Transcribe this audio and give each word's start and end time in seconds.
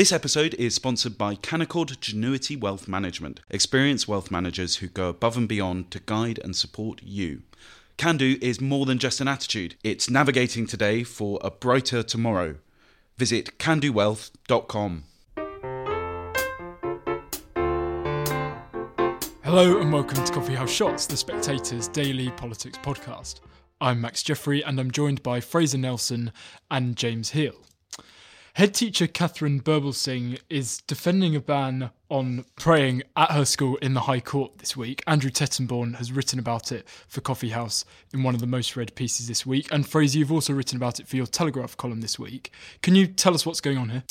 This 0.00 0.12
episode 0.12 0.54
is 0.54 0.74
sponsored 0.74 1.18
by 1.18 1.34
Canaccord 1.34 1.98
Genuity 1.98 2.58
Wealth 2.58 2.88
Management, 2.88 3.40
experienced 3.50 4.08
wealth 4.08 4.30
managers 4.30 4.76
who 4.76 4.86
go 4.86 5.10
above 5.10 5.36
and 5.36 5.46
beyond 5.46 5.90
to 5.90 6.00
guide 6.00 6.40
and 6.42 6.56
support 6.56 7.02
you. 7.04 7.42
Can 7.98 8.16
do 8.16 8.38
is 8.40 8.62
more 8.62 8.86
than 8.86 8.96
just 8.96 9.20
an 9.20 9.28
attitude, 9.28 9.74
it's 9.84 10.08
navigating 10.08 10.66
today 10.66 11.04
for 11.04 11.38
a 11.42 11.50
brighter 11.50 12.02
tomorrow. 12.02 12.54
Visit 13.18 13.58
candowealth.com. 13.58 15.04
Hello 19.44 19.80
and 19.82 19.92
welcome 19.92 20.24
to 20.24 20.32
Coffee 20.32 20.54
House 20.54 20.70
Shots, 20.70 21.04
the 21.04 21.16
Spectator's 21.18 21.88
daily 21.88 22.30
politics 22.30 22.78
podcast. 22.78 23.40
I'm 23.82 24.00
Max 24.00 24.22
Jeffery 24.22 24.64
and 24.64 24.80
I'm 24.80 24.92
joined 24.92 25.22
by 25.22 25.40
Fraser 25.42 25.76
Nelson 25.76 26.32
and 26.70 26.96
James 26.96 27.32
Heale. 27.32 27.66
Head 28.54 28.74
teacher 28.74 29.06
Katharine 29.06 29.60
Birbalsingh 29.60 30.40
is 30.50 30.78
defending 30.82 31.36
a 31.36 31.40
ban 31.40 31.90
on 32.08 32.44
praying 32.56 33.04
at 33.16 33.30
her 33.30 33.44
school 33.44 33.76
in 33.76 33.94
the 33.94 34.00
High 34.00 34.18
Court 34.18 34.58
this 34.58 34.76
week. 34.76 35.04
Andrew 35.06 35.30
Tettenborn 35.30 35.94
has 35.96 36.10
written 36.10 36.40
about 36.40 36.72
it 36.72 36.88
for 37.06 37.20
Coffee 37.20 37.50
House 37.50 37.84
in 38.12 38.24
one 38.24 38.34
of 38.34 38.40
the 38.40 38.48
most 38.48 38.74
read 38.74 38.94
pieces 38.96 39.28
this 39.28 39.46
week. 39.46 39.68
And 39.70 39.88
Fraser, 39.88 40.18
you've 40.18 40.32
also 40.32 40.52
written 40.52 40.76
about 40.76 40.98
it 40.98 41.06
for 41.06 41.14
your 41.14 41.26
Telegraph 41.26 41.76
column 41.76 42.00
this 42.00 42.18
week. 42.18 42.52
Can 42.82 42.96
you 42.96 43.06
tell 43.06 43.34
us 43.34 43.46
what's 43.46 43.60
going 43.60 43.78
on 43.78 43.90
here? 43.90 44.02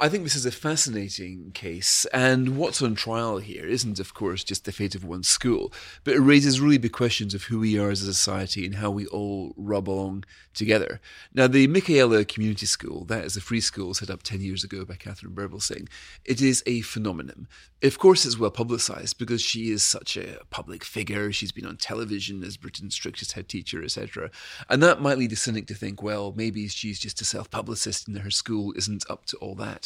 I 0.00 0.08
think 0.08 0.24
this 0.24 0.34
is 0.34 0.46
a 0.46 0.50
fascinating 0.50 1.52
case, 1.52 2.06
and 2.06 2.56
what's 2.56 2.82
on 2.82 2.94
trial 2.94 3.38
here 3.38 3.66
isn't, 3.66 4.00
of 4.00 4.14
course, 4.14 4.42
just 4.42 4.64
the 4.64 4.72
fate 4.72 4.94
of 4.94 5.04
one 5.04 5.22
school, 5.22 5.72
but 6.02 6.14
it 6.14 6.20
raises 6.20 6.60
really 6.60 6.78
big 6.78 6.92
questions 6.92 7.34
of 7.34 7.44
who 7.44 7.60
we 7.60 7.78
are 7.78 7.90
as 7.90 8.02
a 8.02 8.12
society 8.14 8.64
and 8.64 8.76
how 8.76 8.90
we 8.90 9.06
all 9.06 9.54
rub 9.56 9.88
along 9.88 10.24
together. 10.54 11.00
Now, 11.34 11.46
the 11.46 11.66
Michaela 11.66 12.24
Community 12.24 12.66
School, 12.66 13.04
that 13.04 13.24
is 13.24 13.36
a 13.36 13.40
free 13.40 13.60
school 13.60 13.94
set 13.94 14.10
up 14.10 14.22
10 14.22 14.40
years 14.40 14.64
ago 14.64 14.84
by 14.84 14.94
Katharine 14.94 15.34
Birbalsingh, 15.34 15.88
it 16.24 16.40
is 16.40 16.62
a 16.66 16.80
phenomenon. 16.80 17.46
Of 17.82 17.98
course, 17.98 18.24
it's 18.24 18.38
well 18.38 18.50
publicised 18.50 19.18
because 19.18 19.42
she 19.42 19.70
is 19.70 19.82
such 19.82 20.16
a 20.16 20.38
public 20.50 20.84
figure. 20.84 21.32
She's 21.32 21.50
been 21.50 21.66
on 21.66 21.76
television 21.76 22.44
as 22.44 22.56
Britain's 22.56 22.94
strictest 22.94 23.32
head 23.32 23.48
teacher, 23.48 23.82
etc. 23.82 24.30
And 24.68 24.82
that 24.82 25.00
might 25.00 25.18
lead 25.18 25.32
a 25.32 25.36
cynic 25.36 25.66
to 25.66 25.74
think, 25.74 26.00
well, 26.00 26.32
maybe 26.36 26.68
she's 26.68 27.00
just 27.00 27.20
a 27.20 27.24
self 27.24 27.50
publicist 27.50 28.06
and 28.06 28.16
her 28.18 28.30
school 28.30 28.72
isn't 28.76 29.04
up 29.10 29.26
to 29.26 29.36
all 29.38 29.56
that. 29.56 29.81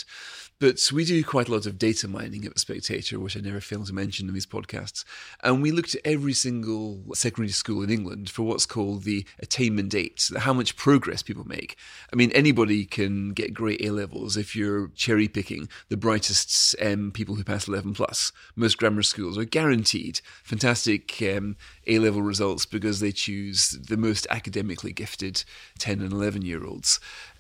But 0.59 0.91
we 0.91 1.05
do 1.05 1.23
quite 1.23 1.49
a 1.49 1.53
lot 1.53 1.67
of 1.67 1.79
data 1.79 2.09
mining 2.09 2.47
at 2.47 2.55
the 2.55 2.61
Spectator, 2.61 3.21
which 3.21 3.37
I 3.37 3.41
never 3.41 3.61
fail 3.61 3.85
to 3.85 3.93
mention 3.93 4.27
in 4.27 4.33
these 4.33 4.47
podcasts. 4.47 5.05
And 5.43 5.61
we 5.61 5.71
looked 5.71 5.95
at 5.95 6.01
every 6.03 6.33
single 6.33 7.03
secondary 7.15 7.51
school 7.51 7.83
in 7.83 7.91
England 7.91 8.31
for 8.31 8.43
what's 8.43 8.65
called 8.65 9.03
the 9.03 9.27
attainment 9.39 9.91
date, 9.91 10.31
how 10.39 10.55
much 10.55 10.77
progress 10.77 11.23
people 11.23 11.47
make. 11.47 11.77
I 12.11 12.17
mean, 12.17 12.33
anybody 12.33 12.87
can 12.87 13.35
get 13.35 13.53
great 13.53 13.83
A 13.83 13.91
levels 13.91 14.39
if 14.39 14.57
you're 14.57 14.89
cherry 14.95 15.29
picking 15.29 15.69
the 15.91 15.99
brightest 15.99 16.75
um, 16.81 17.11
people 17.13 17.35
who 17.35 17.45
pass 17.45 17.69
11 17.69 17.93
plus. 17.93 18.33
Most 18.55 18.79
grammar 18.79 19.03
schools 19.03 19.37
are 19.37 19.45
guaranteed 19.45 20.23
fantastic 20.43 21.21
um, 21.21 21.57
A 21.87 21.99
level 21.99 22.23
results 22.23 22.65
because 22.65 23.01
they 23.01 23.13
choose 23.13 23.73
the 23.73 23.99
most 23.99 24.27
academically 24.31 24.93
gifted 24.93 25.45
10 25.79 26.01
and 26.01 26.13
11 26.13 26.43
year 26.43 26.65
olds. 26.65 26.99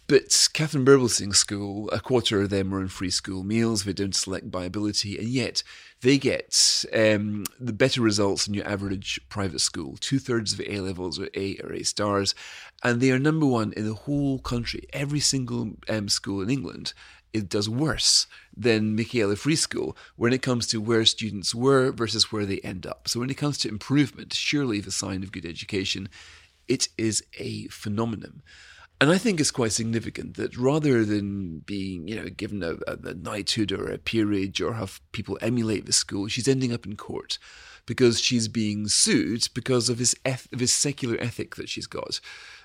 But 0.08 0.48
Katharine 0.52 0.84
Birbalsingh's 0.84 1.38
school, 1.38 1.90
a 1.90 1.98
quarter 1.98 2.42
of 2.42 2.50
them 2.50 2.72
are 2.72 2.80
in 2.80 2.86
free 2.86 3.10
school 3.10 3.42
meals. 3.42 3.82
They 3.82 3.92
don't 3.92 4.14
select 4.14 4.52
by 4.52 4.64
ability, 4.64 5.18
and 5.18 5.28
yet 5.28 5.64
they 6.00 6.16
get 6.16 6.84
um, 6.94 7.44
the 7.58 7.72
better 7.72 8.00
results 8.00 8.44
than 8.44 8.54
your 8.54 8.68
average 8.68 9.20
private 9.28 9.60
school. 9.60 9.96
Two 9.98 10.20
thirds 10.20 10.52
of 10.52 10.60
A 10.60 10.78
levels 10.78 11.18
are 11.18 11.28
A 11.34 11.56
or 11.58 11.72
A 11.72 11.82
stars, 11.82 12.36
and 12.84 13.00
they 13.00 13.10
are 13.10 13.18
number 13.18 13.46
one 13.46 13.72
in 13.72 13.84
the 13.84 13.94
whole 13.94 14.38
country. 14.38 14.84
Every 14.92 15.20
single 15.20 15.72
um, 15.88 16.08
school 16.08 16.40
in 16.40 16.50
England 16.50 16.92
it 17.36 17.50
does 17.50 17.68
worse 17.68 18.27
than 18.56 18.96
Michaela 18.96 19.36
Free 19.36 19.56
School 19.56 19.94
when 20.16 20.32
it 20.32 20.40
comes 20.40 20.66
to 20.68 20.80
where 20.80 21.04
students 21.04 21.54
were 21.54 21.92
versus 21.92 22.32
where 22.32 22.46
they 22.46 22.60
end 22.60 22.86
up. 22.86 23.08
So 23.08 23.20
when 23.20 23.28
it 23.28 23.36
comes 23.36 23.58
to 23.58 23.68
improvement, 23.68 24.32
surely 24.32 24.80
the 24.80 24.90
sign 24.90 25.22
of 25.22 25.32
good 25.32 25.44
education, 25.44 26.08
it 26.66 26.89
is 26.96 27.22
a 27.39 27.66
phenomenon. 27.66 28.42
And 28.98 29.11
I 29.11 29.18
think 29.18 29.40
it's 29.40 29.51
quite 29.51 29.73
significant 29.73 30.36
that 30.36 30.57
rather 30.57 31.05
than 31.05 31.58
being, 31.61 32.08
you 32.08 32.17
know, 32.17 32.29
given 32.29 32.62
a, 32.62 32.77
a, 32.86 33.14
knighthood 33.14 33.70
or 33.70 33.90
a 33.90 33.98
peerage 33.98 34.62
or 34.62 34.73
have 34.73 35.01
people 35.12 35.36
emulate 35.42 35.84
the 35.84 35.92
school, 35.92 36.29
she's 36.29 36.48
ending 36.48 36.73
up 36.73 36.86
in 36.86 36.96
court 36.96 37.39
because 37.84 38.20
she's 38.20 38.48
being 38.48 38.89
sued 38.89 39.48
because 39.52 39.90
of 39.90 39.98
this, 39.98 40.14
eth- 40.24 40.48
this 40.51 40.73
secular 40.73 41.18
ethic 41.20 41.57
that 41.57 41.68
she's 41.68 41.86
got. 41.86 42.20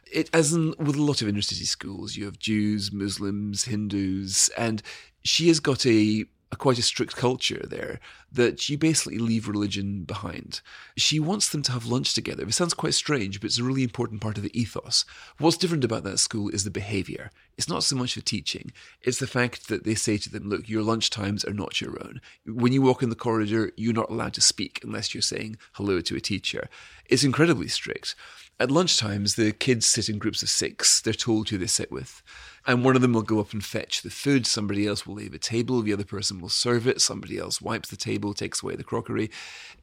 It, 0.09 0.30
as 0.34 0.53
in 0.53 0.74
with 0.80 0.96
a 0.96 1.02
lot 1.02 1.22
of 1.22 1.28
inner 1.28 1.42
city 1.42 1.66
schools, 1.66 2.16
you 2.16 2.24
have 2.25 2.40
Jews, 2.40 2.94
Muslims, 2.94 3.66
Hindus, 3.66 4.50
and 4.58 4.81
she 5.24 5.50
has 5.50 5.59
got 5.59 5.86
a 5.86 6.25
a 6.51 6.56
quite 6.56 6.78
a 6.78 6.81
strict 6.81 7.16
culture 7.16 7.66
there 7.69 8.00
that 8.31 8.69
you 8.69 8.78
basically 8.78 9.17
leave 9.17 9.47
religion 9.47 10.03
behind. 10.03 10.62
She 10.97 11.19
wants 11.19 11.50
them 11.50 11.62
to 11.63 11.72
have 11.72 11.85
lunch 11.85 12.13
together. 12.13 12.44
It 12.44 12.53
sounds 12.53 12.73
quite 12.73 12.94
strange, 12.94 13.39
but 13.39 13.47
it's 13.47 13.59
a 13.59 13.63
really 13.63 13.84
important 13.84 14.22
part 14.22 14.38
of 14.38 14.44
the 14.44 14.59
ethos. 14.59 15.06
What's 15.38 15.57
different 15.57 15.84
about 15.84 16.03
that 16.03 16.19
school 16.19 16.50
is 16.50 16.63
the 16.63 16.72
behavior. 16.72 17.31
It's 17.57 17.69
not 17.69 17.84
so 17.84 17.95
much 17.95 18.16
the 18.16 18.22
teaching, 18.22 18.72
it's 19.01 19.19
the 19.19 19.28
fact 19.28 19.67
that 19.67 19.84
they 19.84 19.95
say 19.95 20.17
to 20.17 20.29
them, 20.29 20.50
look, 20.50 20.67
your 20.67 20.81
lunch 20.81 21.09
times 21.09 21.45
are 21.45 21.53
not 21.53 21.79
your 21.79 22.01
own. 22.03 22.22
When 22.45 22.73
you 22.73 22.81
walk 22.81 23.03
in 23.03 23.09
the 23.09 23.16
corridor, 23.16 23.72
you're 23.75 23.94
not 23.94 24.09
allowed 24.09 24.33
to 24.33 24.41
speak 24.41 24.79
unless 24.83 25.13
you're 25.13 25.22
saying 25.22 25.57
hello 25.73 26.01
to 26.01 26.16
a 26.16 26.22
teacher. 26.22 26.69
It's 27.06 27.23
incredibly 27.23 27.68
strict. 27.68 28.16
At 28.59 28.69
lunchtimes, 28.69 29.35
the 29.35 29.51
kids 29.51 29.85
sit 29.85 30.07
in 30.07 30.18
groups 30.18 30.44
of 30.44 30.50
six. 30.50 31.01
They're 31.01 31.13
told 31.13 31.50
who 31.50 31.57
they 31.57 31.68
sit 31.68 31.91
with. 31.91 32.22
And 32.68 32.86
one 32.86 32.96
of 32.96 33.02
them 33.02 33.14
will 33.14 33.24
go 33.24 33.40
up 33.40 33.54
and 33.54 33.64
fetch 33.64 34.02
the 34.02 34.12
food. 34.12 34.46
Somebody 34.46 34.86
else 34.86 35.08
will 35.08 35.16
leave 35.16 35.34
a 35.34 35.40
table. 35.40 35.82
The 35.82 35.94
other 35.94 36.04
person 36.04 36.40
will 36.40 36.50
serve 36.50 36.88
it. 36.88 37.02
Somebody 37.02 37.38
else 37.38 37.62
wipes 37.62 37.90
the 37.90 37.98
table, 37.98 38.34
takes 38.34 38.62
away 38.62 38.76
the 38.76 38.84
crockery. 38.84 39.32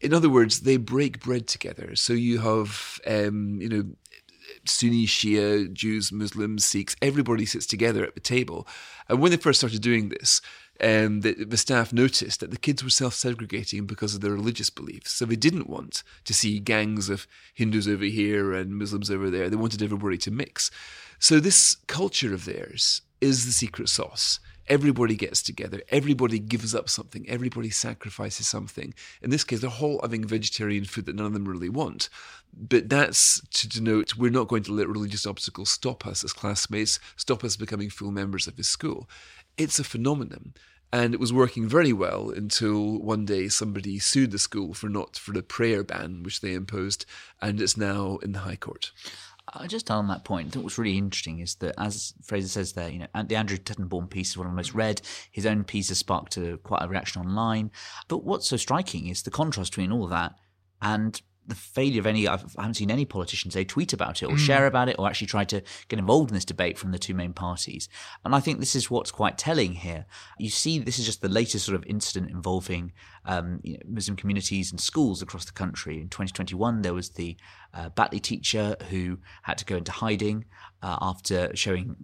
In 0.00 0.15
other 0.15 0.28
words, 0.28 0.61
they 0.61 0.77
break 0.77 1.21
bread 1.21 1.49
together. 1.49 1.97
So 1.97 2.12
you 2.12 2.39
have, 2.39 3.00
um, 3.06 3.61
you 3.61 3.69
know, 3.69 3.84
Sunni, 4.65 5.06
Shia, 5.06 5.72
Jews, 5.72 6.12
Muslims, 6.12 6.65
Sikhs, 6.65 6.97
everybody 7.03 7.44
sits 7.47 7.66
together 7.66 8.05
at 8.05 8.15
the 8.15 8.21
table. 8.21 8.66
And 9.09 9.21
when 9.21 9.31
they 9.31 9.37
first 9.37 9.60
started 9.60 9.83
doing 9.83 10.09
this, 10.09 10.41
um, 10.81 11.21
the, 11.22 11.33
the, 11.33 11.56
staff 11.56 11.93
noticed 11.93 12.41
that 12.41 12.50
the 12.50 12.56
kids 12.56 12.84
were 12.84 12.91
self 12.91 13.15
segregating 13.15 13.84
because 13.84 14.15
of 14.15 14.21
their 14.21 14.33
religious 14.33 14.71
beliefs. 14.71 15.12
So 15.12 15.25
they 15.25 15.37
didn't 15.37 15.69
want 15.69 16.03
to 16.25 16.34
see 16.34 16.61
gangs 16.61 17.09
of 17.09 17.27
Hindus 17.55 17.89
over 17.89 18.05
here 18.05 18.53
and 18.53 18.77
Muslims 18.77 19.11
over 19.11 19.28
there. 19.28 19.50
They 19.50 19.56
wanted 19.56 19.83
everybody 19.83 20.19
to 20.19 20.31
mix. 20.31 20.71
So 21.19 21.41
this 21.41 21.77
culture 21.87 22.33
of 22.33 22.44
theirs 22.44 23.03
is 23.21 23.44
the 23.44 23.53
secret 23.53 23.89
sauce. 23.89 24.39
Everybody 24.69 25.16
gets 25.16 25.43
together, 25.43 25.81
everybody 25.89 26.39
gives 26.39 26.75
up 26.75 26.91
something, 26.91 27.27
everybody 27.27 27.71
sacrifices 27.71 28.47
something. 28.47 28.93
In 29.22 29.31
this 29.31 29.43
case, 29.43 29.62
they're 29.62 29.71
all 29.71 29.99
having 30.03 30.27
vegetarian 30.27 30.84
food 30.84 31.06
that 31.06 31.16
none 31.16 31.25
of 31.25 31.33
them 31.33 31.49
really 31.49 31.71
want. 31.71 32.10
But 32.53 32.91
that's 32.91 33.41
to 33.55 33.69
denote 33.69 34.16
we're 34.16 34.31
not 34.31 34.49
going 34.49 34.62
to 34.65 34.72
let 34.72 34.89
religious 34.89 35.27
obstacles 35.27 35.71
stop 35.71 36.06
us 36.06 36.22
as 36.22 36.34
classmates, 36.34 37.00
stop 37.16 37.45
us 37.45 37.56
becoming 37.56 37.89
full 37.89 38.10
members 38.10 38.47
of 38.47 38.56
this 38.56 38.69
school. 38.69 39.09
It's 39.58 39.78
a 39.78 39.84
phenomenon. 39.84 40.54
And 40.91 41.12
it 41.12 41.20
was 41.20 41.34
working 41.34 41.69
very 41.69 41.92
well 41.92 42.30
until 42.30 42.98
one 42.98 43.26
day 43.26 43.48
somebody 43.48 43.98
sued 43.98 44.30
the 44.30 44.38
school 44.38 44.72
for 44.72 44.88
not 44.88 45.16
for 45.16 45.32
the 45.32 45.42
prayer 45.42 45.84
ban 45.84 46.22
which 46.22 46.41
they 46.41 46.54
imposed, 46.54 47.04
and 47.42 47.60
it's 47.60 47.76
now 47.76 48.16
in 48.22 48.32
the 48.32 48.38
High 48.38 48.56
Court. 48.56 48.92
Uh, 49.52 49.66
just 49.66 49.91
on 49.91 50.08
that 50.08 50.24
point, 50.24 50.48
I 50.48 50.50
think 50.50 50.62
what's 50.62 50.78
really 50.78 50.97
interesting 50.97 51.41
is 51.41 51.56
that, 51.56 51.74
as 51.78 52.14
Fraser 52.22 52.48
says 52.48 52.72
there, 52.72 52.88
you 52.88 53.00
know, 53.00 53.06
the 53.26 53.36
Andrew 53.36 53.58
Tettenborn 53.58 54.08
piece 54.08 54.30
is 54.30 54.36
one 54.38 54.47
of 54.47 54.52
the 54.52 54.56
most 54.56 54.74
read. 54.74 55.02
His 55.30 55.44
own 55.44 55.64
piece 55.64 55.88
has 55.88 55.98
sparked 55.98 56.36
a, 56.36 56.58
quite 56.58 56.82
a 56.82 56.88
reaction 56.88 57.22
online. 57.22 57.70
But 58.08 58.24
what's 58.24 58.48
so 58.48 58.56
striking 58.56 59.08
is 59.08 59.22
the 59.22 59.30
contrast 59.30 59.72
between 59.72 59.92
all 59.92 60.04
of 60.04 60.10
that 60.10 60.34
and 60.80 61.20
the 61.48 61.54
failure 61.54 62.00
of 62.00 62.06
any, 62.06 62.28
I've, 62.28 62.44
I 62.56 62.62
haven't 62.62 62.75
seen 62.75 62.91
any 62.91 63.04
politician 63.04 63.50
say 63.50 63.64
tweet 63.64 63.92
about 63.92 64.22
it 64.22 64.26
or 64.26 64.34
mm. 64.34 64.38
share 64.38 64.66
about 64.66 64.88
it 64.88 64.97
or 64.98 65.09
actually 65.09 65.28
try 65.28 65.44
to 65.47 65.62
get 65.88 65.98
involved 65.98 66.31
in 66.31 66.34
this 66.34 66.44
debate 66.44 66.78
from 66.78 66.92
the 66.92 66.98
two 66.98 67.14
main 67.14 67.32
parties. 67.32 67.88
And 68.25 68.34
I 68.34 68.41
think 68.41 68.60
this 68.60 68.76
is 68.76 68.91
what's 68.91 69.10
quite 69.10 69.38
telling 69.38 69.72
here. 69.72 70.06
You 70.38 70.50
see, 70.50 70.78
this 70.78 70.98
is 70.98 71.06
just 71.06 71.22
the 71.22 71.28
latest 71.28 71.65
sort 71.65 71.74
of 71.74 71.84
incident 71.86 72.30
involving 72.30 72.92
um, 73.24 73.60
you 73.62 73.74
know, 73.74 73.80
Muslim 73.89 74.16
communities 74.16 74.71
and 74.71 74.80
schools 74.80 75.22
across 75.22 75.47
the 75.47 75.53
country. 75.53 75.97
In 76.00 76.09
2021, 76.09 76.83
there 76.83 76.95
was 76.95 77.10
the 77.10 77.36
uh, 77.72 77.89
Batley 77.91 78.21
teacher 78.21 78.77
who 78.91 79.18
had 79.42 79.59
to 79.59 79.65
go 79.65 79.77
into 79.77 79.92
hiding 79.92 80.45
uh, 80.83 80.98
after 81.00 81.54
showing 81.56 81.97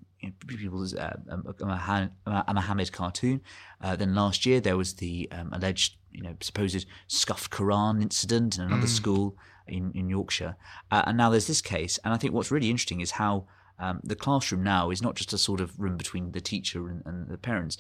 people's 0.46 0.94
uh, 0.94 1.17
a, 1.29 2.11
a 2.26 2.55
Muhammad 2.55 2.93
cartoon. 2.93 3.43
Uh, 3.81 3.96
then 3.96 4.14
last 4.14 4.46
year, 4.46 4.61
there 4.61 4.76
was 4.76 4.94
the 4.94 5.29
um, 5.32 5.50
alleged 5.52 5.96
you 6.14 6.22
know 6.22 6.34
supposed 6.40 6.87
scuffed 7.06 7.50
Quran 7.50 8.00
incident 8.00 8.56
in 8.56 8.64
another 8.64 8.87
mm. 8.87 8.96
school 8.96 9.37
in 9.66 9.93
in 9.94 10.08
Yorkshire, 10.08 10.56
uh, 10.90 11.02
and 11.06 11.16
now 11.16 11.31
there's 11.31 11.46
this 11.46 11.61
case. 11.61 11.99
And 12.05 12.14
I 12.14 12.16
think 12.16 12.32
what's 12.32 12.50
really 12.50 12.70
interesting 12.70 13.00
is 13.00 13.12
how 13.12 13.46
um, 13.78 14.00
the 14.05 14.14
classroom 14.14 14.62
now 14.62 14.90
is 14.90 15.02
not 15.02 15.16
just 15.16 15.32
a 15.32 15.38
sort 15.38 15.61
of 15.61 15.78
room 15.78 15.96
between 15.96 16.32
the 16.32 16.40
teacher 16.40 16.88
and, 16.88 17.02
and 17.05 17.28
the 17.28 17.38
parents. 17.38 17.76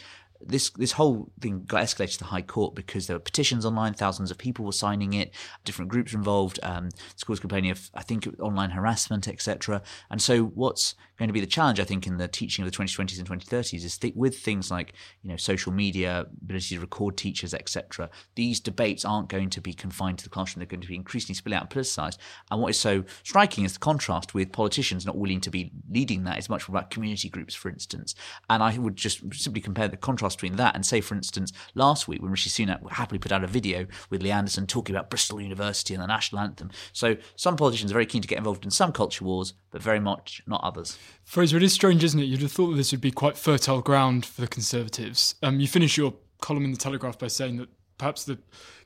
This 0.46 0.70
this 0.70 0.92
whole 0.92 1.30
thing 1.40 1.64
got 1.66 1.82
escalated 1.82 2.12
to 2.12 2.18
the 2.20 2.24
High 2.26 2.42
Court 2.42 2.74
because 2.74 3.06
there 3.06 3.16
were 3.16 3.20
petitions 3.20 3.64
online, 3.64 3.94
thousands 3.94 4.30
of 4.30 4.38
people 4.38 4.64
were 4.64 4.72
signing 4.72 5.14
it, 5.14 5.32
different 5.64 5.90
groups 5.90 6.12
were 6.12 6.18
involved, 6.18 6.60
um, 6.62 6.90
schools 7.16 7.40
complaining 7.40 7.70
of 7.70 7.90
I 7.94 8.02
think 8.02 8.28
online 8.40 8.70
harassment, 8.70 9.28
etc. 9.28 9.82
And 10.10 10.20
so 10.20 10.44
what's 10.44 10.94
going 11.18 11.28
to 11.28 11.32
be 11.32 11.40
the 11.40 11.46
challenge, 11.46 11.78
I 11.78 11.84
think, 11.84 12.06
in 12.06 12.16
the 12.16 12.28
teaching 12.28 12.64
of 12.64 12.70
the 12.70 12.76
2020s 12.76 13.18
and 13.18 13.28
2030s 13.28 13.84
is 13.84 13.98
th- 13.98 14.14
with 14.16 14.38
things 14.38 14.70
like 14.70 14.94
you 15.22 15.30
know 15.30 15.36
social 15.36 15.72
media, 15.72 16.26
ability 16.42 16.74
to 16.74 16.80
record 16.80 17.16
teachers, 17.16 17.54
etc. 17.54 18.10
These 18.34 18.60
debates 18.60 19.04
aren't 19.04 19.28
going 19.28 19.50
to 19.50 19.60
be 19.60 19.72
confined 19.72 20.18
to 20.18 20.24
the 20.24 20.30
classroom; 20.30 20.60
they're 20.60 20.66
going 20.66 20.80
to 20.80 20.88
be 20.88 20.96
increasingly 20.96 21.34
split 21.34 21.54
out 21.54 21.62
and 21.62 21.70
politicised. 21.70 22.18
And 22.50 22.60
what 22.60 22.70
is 22.70 22.78
so 22.78 23.04
striking 23.22 23.64
is 23.64 23.74
the 23.74 23.78
contrast 23.78 24.34
with 24.34 24.52
politicians 24.52 25.06
not 25.06 25.16
willing 25.16 25.40
to 25.42 25.50
be 25.50 25.72
leading 25.90 26.24
that. 26.24 26.38
It's 26.38 26.48
much 26.48 26.68
more 26.68 26.78
about 26.78 26.90
community 26.90 27.28
groups, 27.28 27.54
for 27.54 27.68
instance. 27.68 28.14
And 28.50 28.62
I 28.62 28.78
would 28.78 28.96
just 28.96 29.22
simply 29.34 29.60
compare 29.60 29.88
the 29.88 29.96
contrast 29.96 30.33
between 30.36 30.56
that 30.56 30.74
and 30.74 30.84
say, 30.84 31.00
for 31.00 31.14
instance, 31.14 31.52
last 31.74 32.08
week 32.08 32.22
when 32.22 32.30
Rishi 32.30 32.50
Sunak 32.50 32.90
happily 32.92 33.18
put 33.18 33.32
out 33.32 33.44
a 33.44 33.46
video 33.46 33.86
with 34.10 34.22
Lee 34.22 34.30
Anderson 34.30 34.66
talking 34.66 34.94
about 34.94 35.10
Bristol 35.10 35.40
University 35.40 35.94
and 35.94 36.02
the 36.02 36.06
national 36.06 36.40
anthem. 36.40 36.70
So 36.92 37.16
some 37.36 37.56
politicians 37.56 37.90
are 37.90 37.94
very 37.94 38.06
keen 38.06 38.22
to 38.22 38.28
get 38.28 38.38
involved 38.38 38.64
in 38.64 38.70
some 38.70 38.92
culture 38.92 39.24
wars, 39.24 39.54
but 39.70 39.82
very 39.82 40.00
much 40.00 40.42
not 40.46 40.62
others. 40.62 40.98
Fraser, 41.24 41.56
it 41.56 41.62
is 41.62 41.72
strange, 41.72 42.04
isn't 42.04 42.20
it? 42.20 42.24
You'd 42.24 42.42
have 42.42 42.52
thought 42.52 42.70
that 42.70 42.76
this 42.76 42.92
would 42.92 43.00
be 43.00 43.10
quite 43.10 43.36
fertile 43.36 43.80
ground 43.80 44.26
for 44.26 44.40
the 44.40 44.48
Conservatives. 44.48 45.34
Um, 45.42 45.60
you 45.60 45.68
finish 45.68 45.96
your 45.96 46.14
column 46.40 46.64
in 46.64 46.70
the 46.70 46.76
Telegraph 46.76 47.18
by 47.18 47.28
saying 47.28 47.56
that 47.56 47.68
perhaps 47.98 48.24
the 48.24 48.38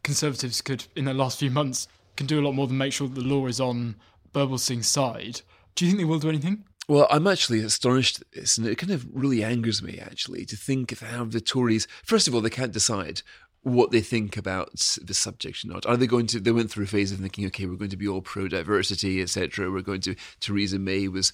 Conservatives 0.03 0.61
could, 0.63 0.85
in 0.95 1.05
the 1.05 1.15
last 1.15 1.39
few 1.39 1.51
months, 1.51 1.89
can 2.17 2.27
do 2.27 2.41
a 2.41 2.45
lot 2.45 2.53
more 2.53 2.67
than 2.67 2.79
make 2.79 2.93
sure 2.93 3.09
that 3.09 3.15
the 3.15 3.27
law 3.27 3.47
is 3.47 3.61
on 3.61 3.97
Birbalsingh's 4.33 4.87
side. 4.87 5.43
Do 5.75 5.85
you 5.85 5.91
think 5.91 5.99
they 5.99 6.05
will 6.05 6.19
do 6.19 6.29
anything? 6.29 6.65
Well, 6.89 7.07
I'm 7.11 7.27
actually 7.27 7.61
astonished 7.61 8.23
at 8.23 8.33
this, 8.33 8.57
and 8.57 8.67
it 8.67 8.77
kind 8.77 8.93
of 8.93 9.07
really 9.13 9.45
angers 9.45 9.83
me, 9.83 9.99
actually, 9.99 10.47
to 10.47 10.57
think 10.57 10.91
of 10.91 11.01
how 11.01 11.25
the 11.25 11.41
Tories, 11.41 11.87
first 12.03 12.27
of 12.27 12.35
all, 12.35 12.41
they 12.41 12.49
can't 12.49 12.73
decide 12.73 13.21
what 13.63 13.91
they 13.91 14.01
think 14.01 14.39
about 14.39 14.73
the 15.03 15.13
subject 15.13 15.65
or 15.65 15.69
not. 15.69 15.85
Are 15.85 15.99
they 15.99 16.07
going 16.07 16.27
to? 16.29 16.41
They 16.41 16.51
went 16.51 16.71
through 16.71 16.85
a 16.85 16.89
phase 16.89 17.13
of 17.13 17.19
thinking, 17.19 17.45
okay, 17.47 17.67
we're 17.67 17.77
going 17.77 17.91
to 17.91 17.97
be 17.99 18.09
all 18.09 18.23
pro 18.23 18.49
diversity, 18.49 19.21
etc. 19.21 19.71
We're 19.71 19.83
going 19.83 20.01
to. 20.03 20.15
Theresa 20.41 20.79
May 20.79 21.09
was 21.09 21.33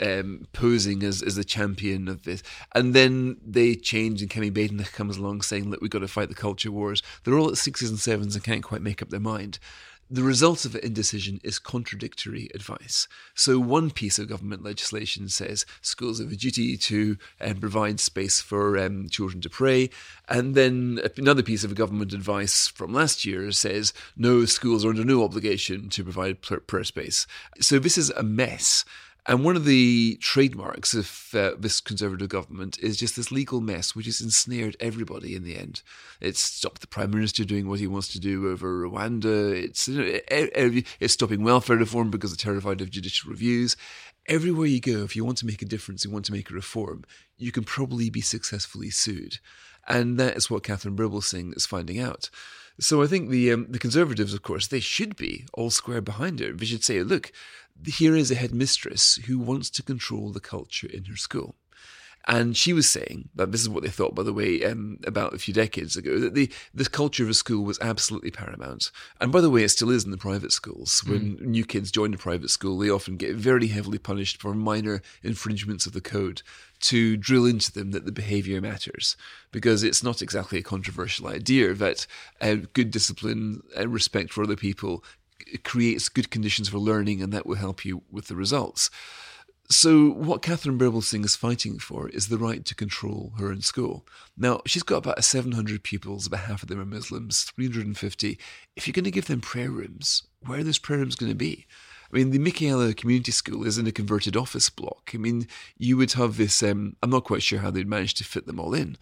um, 0.00 0.46
posing 0.54 1.02
as 1.02 1.20
as 1.20 1.36
the 1.36 1.44
champion 1.44 2.08
of 2.08 2.22
this, 2.22 2.42
and 2.74 2.94
then 2.94 3.36
they 3.44 3.74
changed, 3.74 4.22
and 4.22 4.30
Kemi 4.30 4.50
Badenoch 4.50 4.92
comes 4.92 5.18
along 5.18 5.42
saying, 5.42 5.68
look, 5.68 5.82
we've 5.82 5.90
got 5.90 5.98
to 5.98 6.08
fight 6.08 6.30
the 6.30 6.34
culture 6.34 6.72
wars. 6.72 7.02
They're 7.24 7.38
all 7.38 7.50
at 7.50 7.58
sixes 7.58 7.90
and 7.90 7.98
sevens 7.98 8.34
and 8.34 8.44
can't 8.44 8.62
quite 8.62 8.82
make 8.82 9.02
up 9.02 9.10
their 9.10 9.20
mind. 9.20 9.58
The 10.14 10.22
result 10.22 10.64
of 10.64 10.76
indecision 10.76 11.40
is 11.42 11.58
contradictory 11.58 12.48
advice. 12.54 13.08
So, 13.34 13.58
one 13.58 13.90
piece 13.90 14.16
of 14.16 14.28
government 14.28 14.62
legislation 14.62 15.28
says 15.28 15.66
schools 15.82 16.20
have 16.20 16.30
a 16.30 16.36
duty 16.36 16.76
to 16.76 17.16
um, 17.40 17.56
provide 17.56 17.98
space 17.98 18.40
for 18.40 18.78
um, 18.78 19.08
children 19.08 19.40
to 19.40 19.50
pray. 19.50 19.90
And 20.28 20.54
then 20.54 21.00
another 21.16 21.42
piece 21.42 21.64
of 21.64 21.74
government 21.74 22.12
advice 22.12 22.68
from 22.68 22.94
last 22.94 23.24
year 23.24 23.50
says 23.50 23.92
no, 24.16 24.44
schools 24.44 24.84
are 24.84 24.90
under 24.90 25.04
no 25.04 25.24
obligation 25.24 25.88
to 25.88 26.04
provide 26.04 26.42
prayer 26.42 26.84
space. 26.84 27.26
So, 27.58 27.80
this 27.80 27.98
is 27.98 28.10
a 28.10 28.22
mess. 28.22 28.84
And 29.26 29.42
one 29.42 29.56
of 29.56 29.64
the 29.64 30.18
trademarks 30.20 30.92
of 30.92 31.30
uh, 31.34 31.52
this 31.58 31.80
Conservative 31.80 32.28
government 32.28 32.78
is 32.80 32.98
just 32.98 33.16
this 33.16 33.32
legal 33.32 33.62
mess, 33.62 33.94
which 33.94 34.04
has 34.04 34.20
ensnared 34.20 34.76
everybody 34.80 35.34
in 35.34 35.44
the 35.44 35.56
end. 35.56 35.82
It's 36.20 36.40
stopped 36.40 36.82
the 36.82 36.86
Prime 36.86 37.10
Minister 37.10 37.42
doing 37.44 37.66
what 37.66 37.80
he 37.80 37.86
wants 37.86 38.08
to 38.08 38.20
do 38.20 38.50
over 38.50 38.86
Rwanda. 38.86 39.52
It's, 39.54 39.88
you 39.88 39.98
know, 39.98 40.82
it's 41.00 41.14
stopping 41.14 41.42
welfare 41.42 41.76
reform 41.76 42.10
because 42.10 42.36
they're 42.36 42.52
terrified 42.52 42.82
of 42.82 42.90
judicial 42.90 43.30
reviews. 43.30 43.76
Everywhere 44.26 44.66
you 44.66 44.80
go, 44.80 45.04
if 45.04 45.16
you 45.16 45.24
want 45.24 45.38
to 45.38 45.46
make 45.46 45.62
a 45.62 45.66
difference, 45.66 46.04
you 46.04 46.10
want 46.10 46.26
to 46.26 46.32
make 46.32 46.50
a 46.50 46.54
reform, 46.54 47.04
you 47.38 47.50
can 47.50 47.64
probably 47.64 48.10
be 48.10 48.20
successfully 48.20 48.90
sued. 48.90 49.38
And 49.86 50.18
that 50.18 50.36
is 50.36 50.50
what 50.50 50.62
Katharine 50.64 50.96
Birbalsingh 50.96 51.56
is 51.56 51.66
finding 51.66 51.98
out. 51.98 52.30
So 52.80 53.02
I 53.02 53.06
think 53.06 53.30
the 53.30 53.52
um, 53.52 53.66
the 53.70 53.78
Conservatives, 53.78 54.34
of 54.34 54.42
course, 54.42 54.66
they 54.66 54.80
should 54.80 55.14
be 55.14 55.46
all 55.52 55.70
square 55.70 56.00
behind 56.00 56.40
her. 56.40 56.52
They 56.52 56.66
should 56.66 56.82
say, 56.82 57.02
look, 57.02 57.30
here 57.86 58.16
is 58.16 58.30
a 58.30 58.36
headmistress 58.36 59.16
who 59.26 59.38
wants 59.38 59.70
to 59.70 59.82
control 59.82 60.30
the 60.30 60.40
culture 60.40 60.88
in 60.88 61.04
her 61.04 61.16
school. 61.16 61.56
And 62.26 62.56
she 62.56 62.72
was 62.72 62.88
saying 62.88 63.28
that 63.34 63.52
this 63.52 63.60
is 63.60 63.68
what 63.68 63.82
they 63.82 63.90
thought, 63.90 64.14
by 64.14 64.22
the 64.22 64.32
way, 64.32 64.64
um, 64.64 64.98
about 65.06 65.34
a 65.34 65.38
few 65.38 65.52
decades 65.52 65.94
ago, 65.94 66.18
that 66.18 66.34
the 66.34 66.50
this 66.72 66.88
culture 66.88 67.22
of 67.22 67.28
a 67.28 67.34
school 67.34 67.64
was 67.64 67.78
absolutely 67.80 68.30
paramount. 68.30 68.90
And 69.20 69.30
by 69.30 69.42
the 69.42 69.50
way, 69.50 69.62
it 69.62 69.68
still 69.68 69.90
is 69.90 70.04
in 70.04 70.10
the 70.10 70.16
private 70.16 70.52
schools. 70.52 71.02
When 71.06 71.36
mm. 71.36 71.40
new 71.42 71.66
kids 71.66 71.90
join 71.90 72.14
a 72.14 72.18
private 72.18 72.48
school, 72.48 72.78
they 72.78 72.88
often 72.88 73.18
get 73.18 73.36
very 73.36 73.66
heavily 73.66 73.98
punished 73.98 74.40
for 74.40 74.54
minor 74.54 75.02
infringements 75.22 75.84
of 75.84 75.92
the 75.92 76.00
code 76.00 76.40
to 76.80 77.16
drill 77.18 77.44
into 77.44 77.72
them 77.72 77.90
that 77.90 78.06
the 78.06 78.12
behavior 78.12 78.60
matters 78.60 79.16
because 79.52 79.82
it's 79.82 80.02
not 80.02 80.20
exactly 80.20 80.58
a 80.58 80.62
controversial 80.62 81.26
idea 81.26 81.72
that 81.72 82.06
uh, 82.40 82.56
good 82.72 82.90
discipline 82.90 83.62
and 83.76 83.92
respect 83.92 84.32
for 84.32 84.42
other 84.42 84.56
people 84.56 85.02
creates 85.64 86.08
good 86.08 86.30
conditions 86.30 86.68
for 86.68 86.78
learning 86.78 87.22
and 87.22 87.32
that 87.32 87.46
will 87.46 87.56
help 87.56 87.84
you 87.84 88.02
with 88.10 88.28
the 88.28 88.36
results. 88.36 88.90
So, 89.70 90.10
what 90.10 90.42
Katharine 90.42 90.78
Birbalsingh 90.78 91.24
is 91.24 91.36
fighting 91.36 91.78
for 91.78 92.10
is 92.10 92.28
the 92.28 92.36
right 92.36 92.62
to 92.66 92.74
control 92.74 93.32
her 93.38 93.48
own 93.48 93.62
school. 93.62 94.06
Now, 94.36 94.60
she's 94.66 94.82
got 94.82 94.98
about 94.98 95.24
700 95.24 95.82
pupils, 95.82 96.26
about 96.26 96.40
half 96.40 96.62
of 96.62 96.68
them 96.68 96.80
are 96.80 96.84
Muslims, 96.84 97.44
350. 97.44 98.38
If 98.76 98.86
you're 98.86 98.92
going 98.92 99.04
to 99.04 99.10
give 99.10 99.26
them 99.26 99.40
prayer 99.40 99.70
rooms, 99.70 100.24
where 100.44 100.58
are 100.58 100.64
those 100.64 100.78
prayer 100.78 100.98
rooms 100.98 101.16
going 101.16 101.32
to 101.32 101.36
be? 101.36 101.66
I 102.12 102.16
mean, 102.16 102.30
the 102.30 102.38
Michaela 102.38 102.92
Community 102.92 103.32
School 103.32 103.66
is 103.66 103.78
in 103.78 103.86
a 103.86 103.92
converted 103.92 104.36
office 104.36 104.68
block. 104.68 105.12
I 105.14 105.16
mean, 105.16 105.48
you 105.78 105.96
would 105.96 106.12
have 106.12 106.36
this, 106.36 106.62
um, 106.62 106.96
I'm 107.02 107.10
not 107.10 107.24
quite 107.24 107.42
sure 107.42 107.60
how 107.60 107.70
they'd 107.70 107.88
manage 107.88 108.14
to 108.14 108.24
fit 108.24 108.46
them 108.46 108.60
all 108.60 108.74
in. 108.74 108.98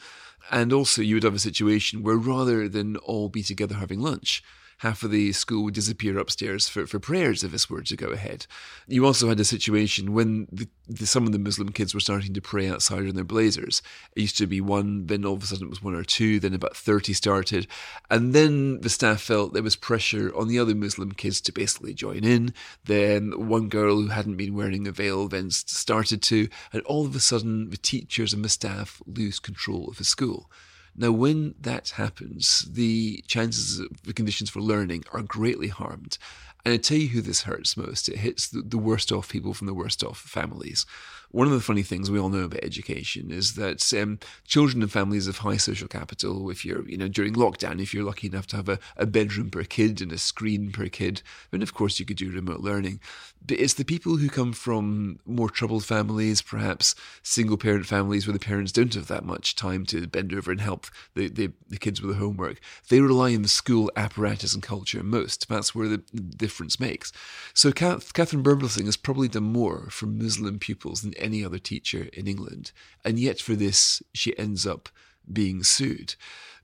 And 0.50 0.72
also, 0.72 1.02
you 1.02 1.16
would 1.16 1.24
have 1.24 1.34
a 1.34 1.40
situation 1.40 2.04
where 2.04 2.16
rather 2.16 2.68
than 2.68 2.96
all 2.98 3.28
be 3.28 3.42
together 3.42 3.74
having 3.74 4.00
lunch, 4.00 4.44
half 4.82 5.04
of 5.04 5.12
the 5.12 5.32
school 5.32 5.62
would 5.62 5.74
disappear 5.74 6.18
upstairs 6.18 6.68
for, 6.68 6.88
for 6.88 6.98
prayers 6.98 7.44
if 7.44 7.52
this 7.52 7.70
were 7.70 7.82
to 7.82 7.96
go 7.96 8.08
ahead. 8.08 8.46
You 8.88 9.06
also 9.06 9.28
had 9.28 9.38
a 9.38 9.44
situation 9.44 10.12
when 10.12 10.48
the, 10.50 10.66
the, 10.88 11.06
some 11.06 11.24
of 11.24 11.30
the 11.30 11.38
Muslim 11.38 11.68
kids 11.68 11.94
were 11.94 12.00
starting 12.00 12.34
to 12.34 12.40
pray 12.40 12.68
outside 12.68 13.04
in 13.04 13.14
their 13.14 13.22
blazers. 13.22 13.80
It 14.16 14.22
used 14.22 14.38
to 14.38 14.48
be 14.48 14.60
one, 14.60 15.06
then 15.06 15.24
all 15.24 15.34
of 15.34 15.44
a 15.44 15.46
sudden 15.46 15.68
it 15.68 15.70
was 15.70 15.84
one 15.84 15.94
or 15.94 16.02
two, 16.02 16.40
then 16.40 16.52
about 16.52 16.76
30 16.76 17.12
started. 17.12 17.68
And 18.10 18.34
then 18.34 18.80
the 18.80 18.90
staff 18.90 19.20
felt 19.20 19.52
there 19.52 19.62
was 19.62 19.76
pressure 19.76 20.36
on 20.36 20.48
the 20.48 20.58
other 20.58 20.74
Muslim 20.74 21.12
kids 21.12 21.40
to 21.42 21.52
basically 21.52 21.94
join 21.94 22.24
in. 22.24 22.52
Then 22.84 23.48
one 23.48 23.68
girl 23.68 24.02
who 24.02 24.08
hadn't 24.08 24.36
been 24.36 24.56
wearing 24.56 24.88
a 24.88 24.90
veil 24.90 25.28
then 25.28 25.52
started 25.52 26.22
to, 26.22 26.48
and 26.72 26.82
all 26.82 27.06
of 27.06 27.14
a 27.14 27.20
sudden 27.20 27.70
the 27.70 27.76
teachers 27.76 28.32
and 28.32 28.44
the 28.44 28.48
staff 28.48 29.00
lose 29.06 29.38
control 29.38 29.88
of 29.88 29.98
the 29.98 30.04
school. 30.04 30.50
Now, 30.94 31.10
when 31.10 31.54
that 31.60 31.90
happens, 31.90 32.66
the 32.70 33.24
chances 33.26 33.78
of 33.80 34.02
the 34.02 34.12
conditions 34.12 34.50
for 34.50 34.60
learning 34.60 35.04
are 35.12 35.22
greatly 35.22 35.68
harmed. 35.68 36.18
And 36.64 36.74
I 36.74 36.76
tell 36.76 36.98
you 36.98 37.08
who 37.08 37.22
this 37.22 37.42
hurts 37.42 37.76
most. 37.76 38.08
It 38.08 38.18
hits 38.18 38.48
the, 38.48 38.62
the 38.62 38.78
worst 38.78 39.10
off 39.10 39.30
people 39.30 39.54
from 39.54 39.66
the 39.66 39.74
worst 39.74 40.04
off 40.04 40.18
families. 40.18 40.86
One 41.32 41.46
of 41.46 41.52
the 41.52 41.60
funny 41.60 41.82
things 41.82 42.10
we 42.10 42.18
all 42.18 42.28
know 42.28 42.44
about 42.44 42.62
education 42.62 43.30
is 43.30 43.54
that 43.54 43.92
um, 43.94 44.18
children 44.46 44.82
and 44.82 44.92
families 44.92 45.26
of 45.26 45.38
high 45.38 45.56
social 45.56 45.88
capital, 45.88 46.50
if 46.50 46.64
you're, 46.64 46.88
you 46.88 46.96
know, 46.96 47.08
during 47.08 47.34
lockdown, 47.34 47.80
if 47.80 47.92
you're 47.92 48.04
lucky 48.04 48.26
enough 48.26 48.46
to 48.48 48.56
have 48.56 48.68
a, 48.68 48.78
a 48.96 49.06
bedroom 49.06 49.50
per 49.50 49.64
kid 49.64 50.00
and 50.00 50.12
a 50.12 50.18
screen 50.18 50.70
per 50.70 50.88
kid, 50.88 51.22
then 51.50 51.62
of 51.62 51.74
course 51.74 51.98
you 51.98 52.06
could 52.06 52.16
do 52.16 52.30
remote 52.30 52.60
learning. 52.60 53.00
But 53.44 53.58
it's 53.58 53.74
the 53.74 53.84
people 53.84 54.16
who 54.16 54.28
come 54.28 54.52
from 54.52 55.18
more 55.26 55.50
troubled 55.50 55.84
families, 55.84 56.42
perhaps 56.42 56.94
single 57.22 57.56
parent 57.56 57.86
families 57.86 58.26
where 58.26 58.34
the 58.34 58.38
parents 58.38 58.70
don't 58.70 58.94
have 58.94 59.08
that 59.08 59.24
much 59.24 59.56
time 59.56 59.84
to 59.86 60.06
bend 60.06 60.32
over 60.32 60.52
and 60.52 60.60
help 60.60 60.86
the, 61.14 61.28
the, 61.28 61.50
the 61.68 61.78
kids 61.78 62.00
with 62.00 62.12
the 62.12 62.20
homework. 62.20 62.60
They 62.88 63.00
rely 63.00 63.34
on 63.34 63.42
the 63.42 63.48
school 63.48 63.90
apparatus 63.96 64.54
and 64.54 64.62
culture 64.62 65.02
most. 65.02 65.48
That's 65.48 65.74
where 65.74 65.88
the, 65.88 66.02
difference 66.12 66.80
makes. 66.80 67.12
So 67.54 67.72
Katharine 67.72 68.42
Birbal 68.42 68.68
has 68.84 68.96
probably 68.96 69.28
done 69.28 69.44
more 69.44 69.88
for 69.90 70.06
Muslim 70.06 70.58
pupils 70.58 71.02
than 71.02 71.14
any 71.22 71.44
other 71.44 71.58
teacher 71.58 72.08
in 72.12 72.26
England. 72.26 72.72
And 73.04 73.18
yet, 73.18 73.40
for 73.40 73.54
this, 73.54 74.02
she 74.12 74.36
ends 74.38 74.66
up 74.66 74.88
being 75.30 75.62
sued. 75.62 76.16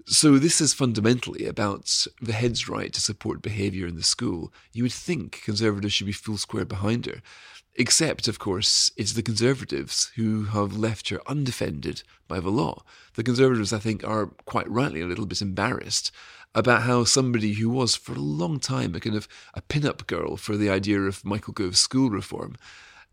So, 0.07 0.39
this 0.39 0.61
is 0.61 0.75
fundamentally 0.75 1.47
about 1.47 2.07
the 2.21 2.33
head's 2.33 2.69
right 2.69 2.93
to 2.93 3.01
support 3.01 3.43
behaviour 3.43 3.87
in 3.87 3.97
the 3.97 4.03
school. 4.03 4.53
You 4.73 4.85
would 4.85 4.93
think 4.93 5.43
Conservatives 5.45 5.93
should 5.93 6.07
be 6.07 6.13
full 6.13 6.39
square 6.39 6.65
behind 6.65 7.07
her. 7.07 7.21
Except, 7.75 8.27
of 8.27 8.41
course, 8.41 8.91
it's 8.97 9.13
the 9.13 9.23
Conservatives 9.23 10.11
who 10.17 10.45
have 10.47 10.77
left 10.77 11.11
her 11.11 11.21
undefended 11.29 12.03
by 12.27 12.41
the 12.41 12.51
law. 12.51 12.83
The 13.15 13.23
Conservatives, 13.23 13.73
I 13.73 13.79
think, 13.79 14.03
are 14.03 14.27
quite 14.47 14.69
rightly 14.69 15.01
a 15.01 15.07
little 15.07 15.27
bit 15.27 15.41
embarrassed 15.41 16.11
about 16.55 16.83
how 16.83 17.05
somebody 17.05 17.53
who 17.53 17.69
was 17.69 17.95
for 17.95 18.15
a 18.15 18.21
long 18.21 18.59
time 18.59 18.95
a 18.95 19.01
kind 19.01 19.15
of 19.15 19.29
a 19.55 19.63
pin-up 19.63 20.07
girl 20.07 20.37
for 20.37 20.57
the 20.57 20.71
idea 20.71 21.01
of 21.03 21.25
Michael 21.25 21.53
Gove's 21.53 21.79
school 21.79 22.11
reform 22.11 22.57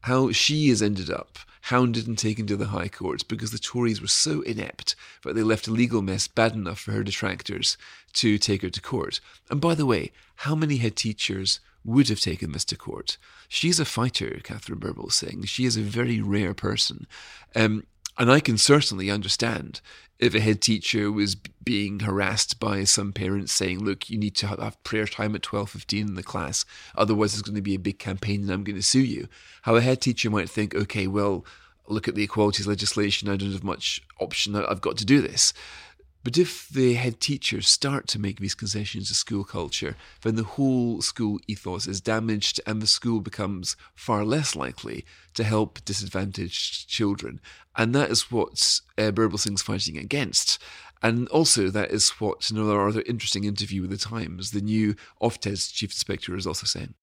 how 0.06 0.32
she 0.32 0.70
has 0.70 0.84
ended 0.84 1.10
up 1.10 1.40
hounded 1.62 2.06
and 2.06 2.16
taken 2.16 2.46
to 2.46 2.56
the 2.56 2.68
High 2.68 2.88
Court 2.88 3.28
because 3.28 3.50
the 3.50 3.58
Tories 3.58 4.00
were 4.00 4.08
so 4.08 4.42
inept 4.42 4.96
that 5.24 5.34
they 5.34 5.42
left 5.42 5.68
a 5.68 5.72
legal 5.72 6.04
mess 6.04 6.28
bad 6.28 6.54
enough 6.54 6.78
for 6.78 6.92
her 6.92 7.04
detractors 7.04 7.76
to 8.14 8.38
take 8.38 8.62
her 8.62 8.70
to 8.70 8.82
court. 8.82 9.20
And 9.50 9.60
by 9.60 9.74
the 9.74 9.88
way, 9.88 10.12
how 10.36 10.54
many 10.54 10.78
head 10.78 10.96
teachers 10.96 11.60
would 11.84 12.08
have 12.10 12.20
taken 12.20 12.52
this 12.52 12.66
to 12.66 12.78
court? 12.78 13.18
She's 13.48 13.80
a 13.80 13.86
fighter, 13.86 14.40
Katharine 14.44 14.80
Birbalsingh. 14.80 15.48
She 15.48 15.66
is 15.66 15.76
a 15.76 15.82
very 15.82 16.22
rare 16.22 16.54
person. 16.54 17.08
Um, 17.56 17.88
And 18.18 18.32
I 18.32 18.40
can 18.40 18.58
certainly 18.58 19.12
understand 19.12 19.82
if 20.20 20.34
a 20.34 20.40
head 20.40 20.62
teacher 20.62 21.12
was 21.12 21.36
being 21.36 22.00
harassed 22.00 22.60
by 22.60 22.86
some 22.86 23.12
parents 23.12 23.52
saying, 23.52 23.84
"Look, 23.84 24.10
you 24.10 24.18
need 24.18 24.36
to 24.38 24.48
have 24.48 24.82
prayer 24.84 25.06
time 25.06 25.36
at 25.36 25.44
twelve 25.44 25.72
fifteen 25.72 26.08
in 26.08 26.16
the 26.16 26.24
class, 26.24 26.64
otherwise 26.96 27.34
there's 27.34 27.42
going 27.42 27.56
to 27.56 27.62
be 27.62 27.76
a 27.76 27.80
big 27.80 28.00
campaign 28.00 28.44
and 28.44 28.52
I'm 28.52 28.64
going 28.64 28.78
to 28.78 28.84
sue 28.84 29.02
you." 29.02 29.28
How 29.64 29.76
a 29.76 29.82
head 29.82 30.02
teacher 30.02 30.30
might 30.30 30.50
think, 30.50 30.74
"Okay, 30.74 31.08
well, 31.08 31.46
look 31.88 32.08
at 32.08 32.16
the 32.16 32.24
equalities 32.24 32.68
legislation. 32.68 33.28
I 33.28 33.36
don't 33.36 33.52
have 33.52 33.64
much 33.64 34.02
option. 34.20 34.56
I've 34.56 34.82
got 34.82 34.98
to 34.98 35.06
do 35.06 35.22
this." 35.22 35.54
But 36.26 36.40
if 36.40 36.70
the 36.70 36.96
head 36.96 37.22
teachers 37.22 37.70
start 37.70 38.08
to 38.08 38.20
make 38.20 38.40
these 38.40 38.56
concessions 38.56 39.10
to 39.10 39.14
school 39.14 39.44
culture, 39.44 39.96
then 40.24 40.36
the 40.36 40.44
whole 40.44 41.04
school 41.04 41.40
ethos 41.48 41.86
is 41.86 42.02
damaged 42.02 42.60
and 42.66 42.82
the 42.82 42.88
school 42.88 43.22
becomes 43.22 43.78
far 43.94 44.26
less 44.26 44.56
likely 44.56 45.06
to 45.36 45.44
help 45.44 45.86
disadvantaged 45.86 46.90
children. 46.90 47.40
And 47.76 47.94
that 47.94 48.10
is 48.10 48.32
what 48.32 48.80
uh, 48.98 49.12
Birbalsingh's 49.12 49.62
fighting 49.62 50.00
against. 50.00 50.58
And 51.04 51.28
also, 51.28 51.70
that 51.70 51.92
is 51.92 52.10
what 52.20 52.50
another 52.50 52.80
rather 52.80 53.04
interesting 53.06 53.44
interview 53.44 53.82
with 53.82 53.92
the 53.92 53.98
Times, 53.98 54.50
the 54.50 54.62
new 54.62 54.96
Ofsted 55.22 55.72
chief 55.72 55.92
inspector, 55.92 56.36
is 56.36 56.48
also 56.48 56.66
saying. 56.66 56.96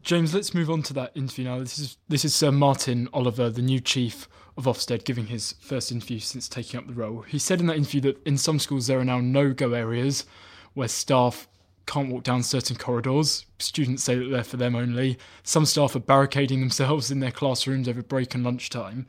James, 0.00 0.32
let's 0.32 0.54
move 0.54 0.70
on 0.70 0.82
to 0.84 0.94
that 0.94 1.12
interview 1.14 1.44
now. 1.44 1.58
This 1.58 1.78
is 1.78 1.98
this 2.08 2.24
is 2.24 2.34
Sir 2.34 2.50
Martyn 2.50 3.10
Oliver, 3.12 3.50
the 3.50 3.60
new 3.60 3.80
chief 3.80 4.26
of 4.58 4.64
Ofsted, 4.64 5.04
giving 5.04 5.28
his 5.28 5.54
first 5.60 5.92
interview 5.92 6.18
since 6.18 6.48
taking 6.48 6.78
up 6.78 6.88
the 6.88 6.92
role. 6.92 7.22
He 7.22 7.38
said 7.38 7.60
in 7.60 7.66
that 7.68 7.76
interview 7.76 8.00
that 8.02 8.26
in 8.26 8.36
some 8.36 8.58
schools 8.58 8.88
there 8.88 8.98
are 8.98 9.04
now 9.04 9.20
no-go 9.20 9.72
areas 9.72 10.26
where 10.74 10.88
staff 10.88 11.48
can't 11.86 12.10
walk 12.10 12.24
down 12.24 12.42
certain 12.42 12.76
corridors. 12.76 13.46
Students 13.60 14.02
say 14.02 14.16
that 14.16 14.26
they're 14.26 14.44
for 14.44 14.56
them 14.58 14.74
only. 14.74 15.16
Some 15.44 15.64
staff 15.64 15.94
are 15.94 16.00
barricading 16.00 16.60
themselves 16.60 17.10
in 17.10 17.20
their 17.20 17.30
classrooms 17.30 17.88
over 17.88 18.02
break 18.02 18.34
and 18.34 18.44
lunchtime. 18.44 19.06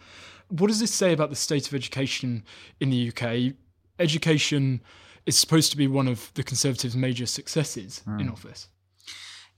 What 0.50 0.68
does 0.68 0.80
this 0.80 0.94
say 0.94 1.14
about 1.14 1.32
the 1.32 1.36
state 1.36 1.68
of 1.68 1.74
education 1.74 2.44
in 2.80 2.92
the 2.92 3.10
UK? 3.10 3.56
Education 3.98 4.82
is 5.26 5.38
supposed 5.38 5.72
to 5.72 5.78
be 5.78 5.88
one 5.88 6.08
of 6.08 6.32
the 6.36 6.44
Conservatives' 6.44 6.96
major 6.96 7.26
successes 7.26 8.02
mm. 8.08 8.22
in 8.22 8.28
hmm. 8.28 8.34
office. 8.34 8.70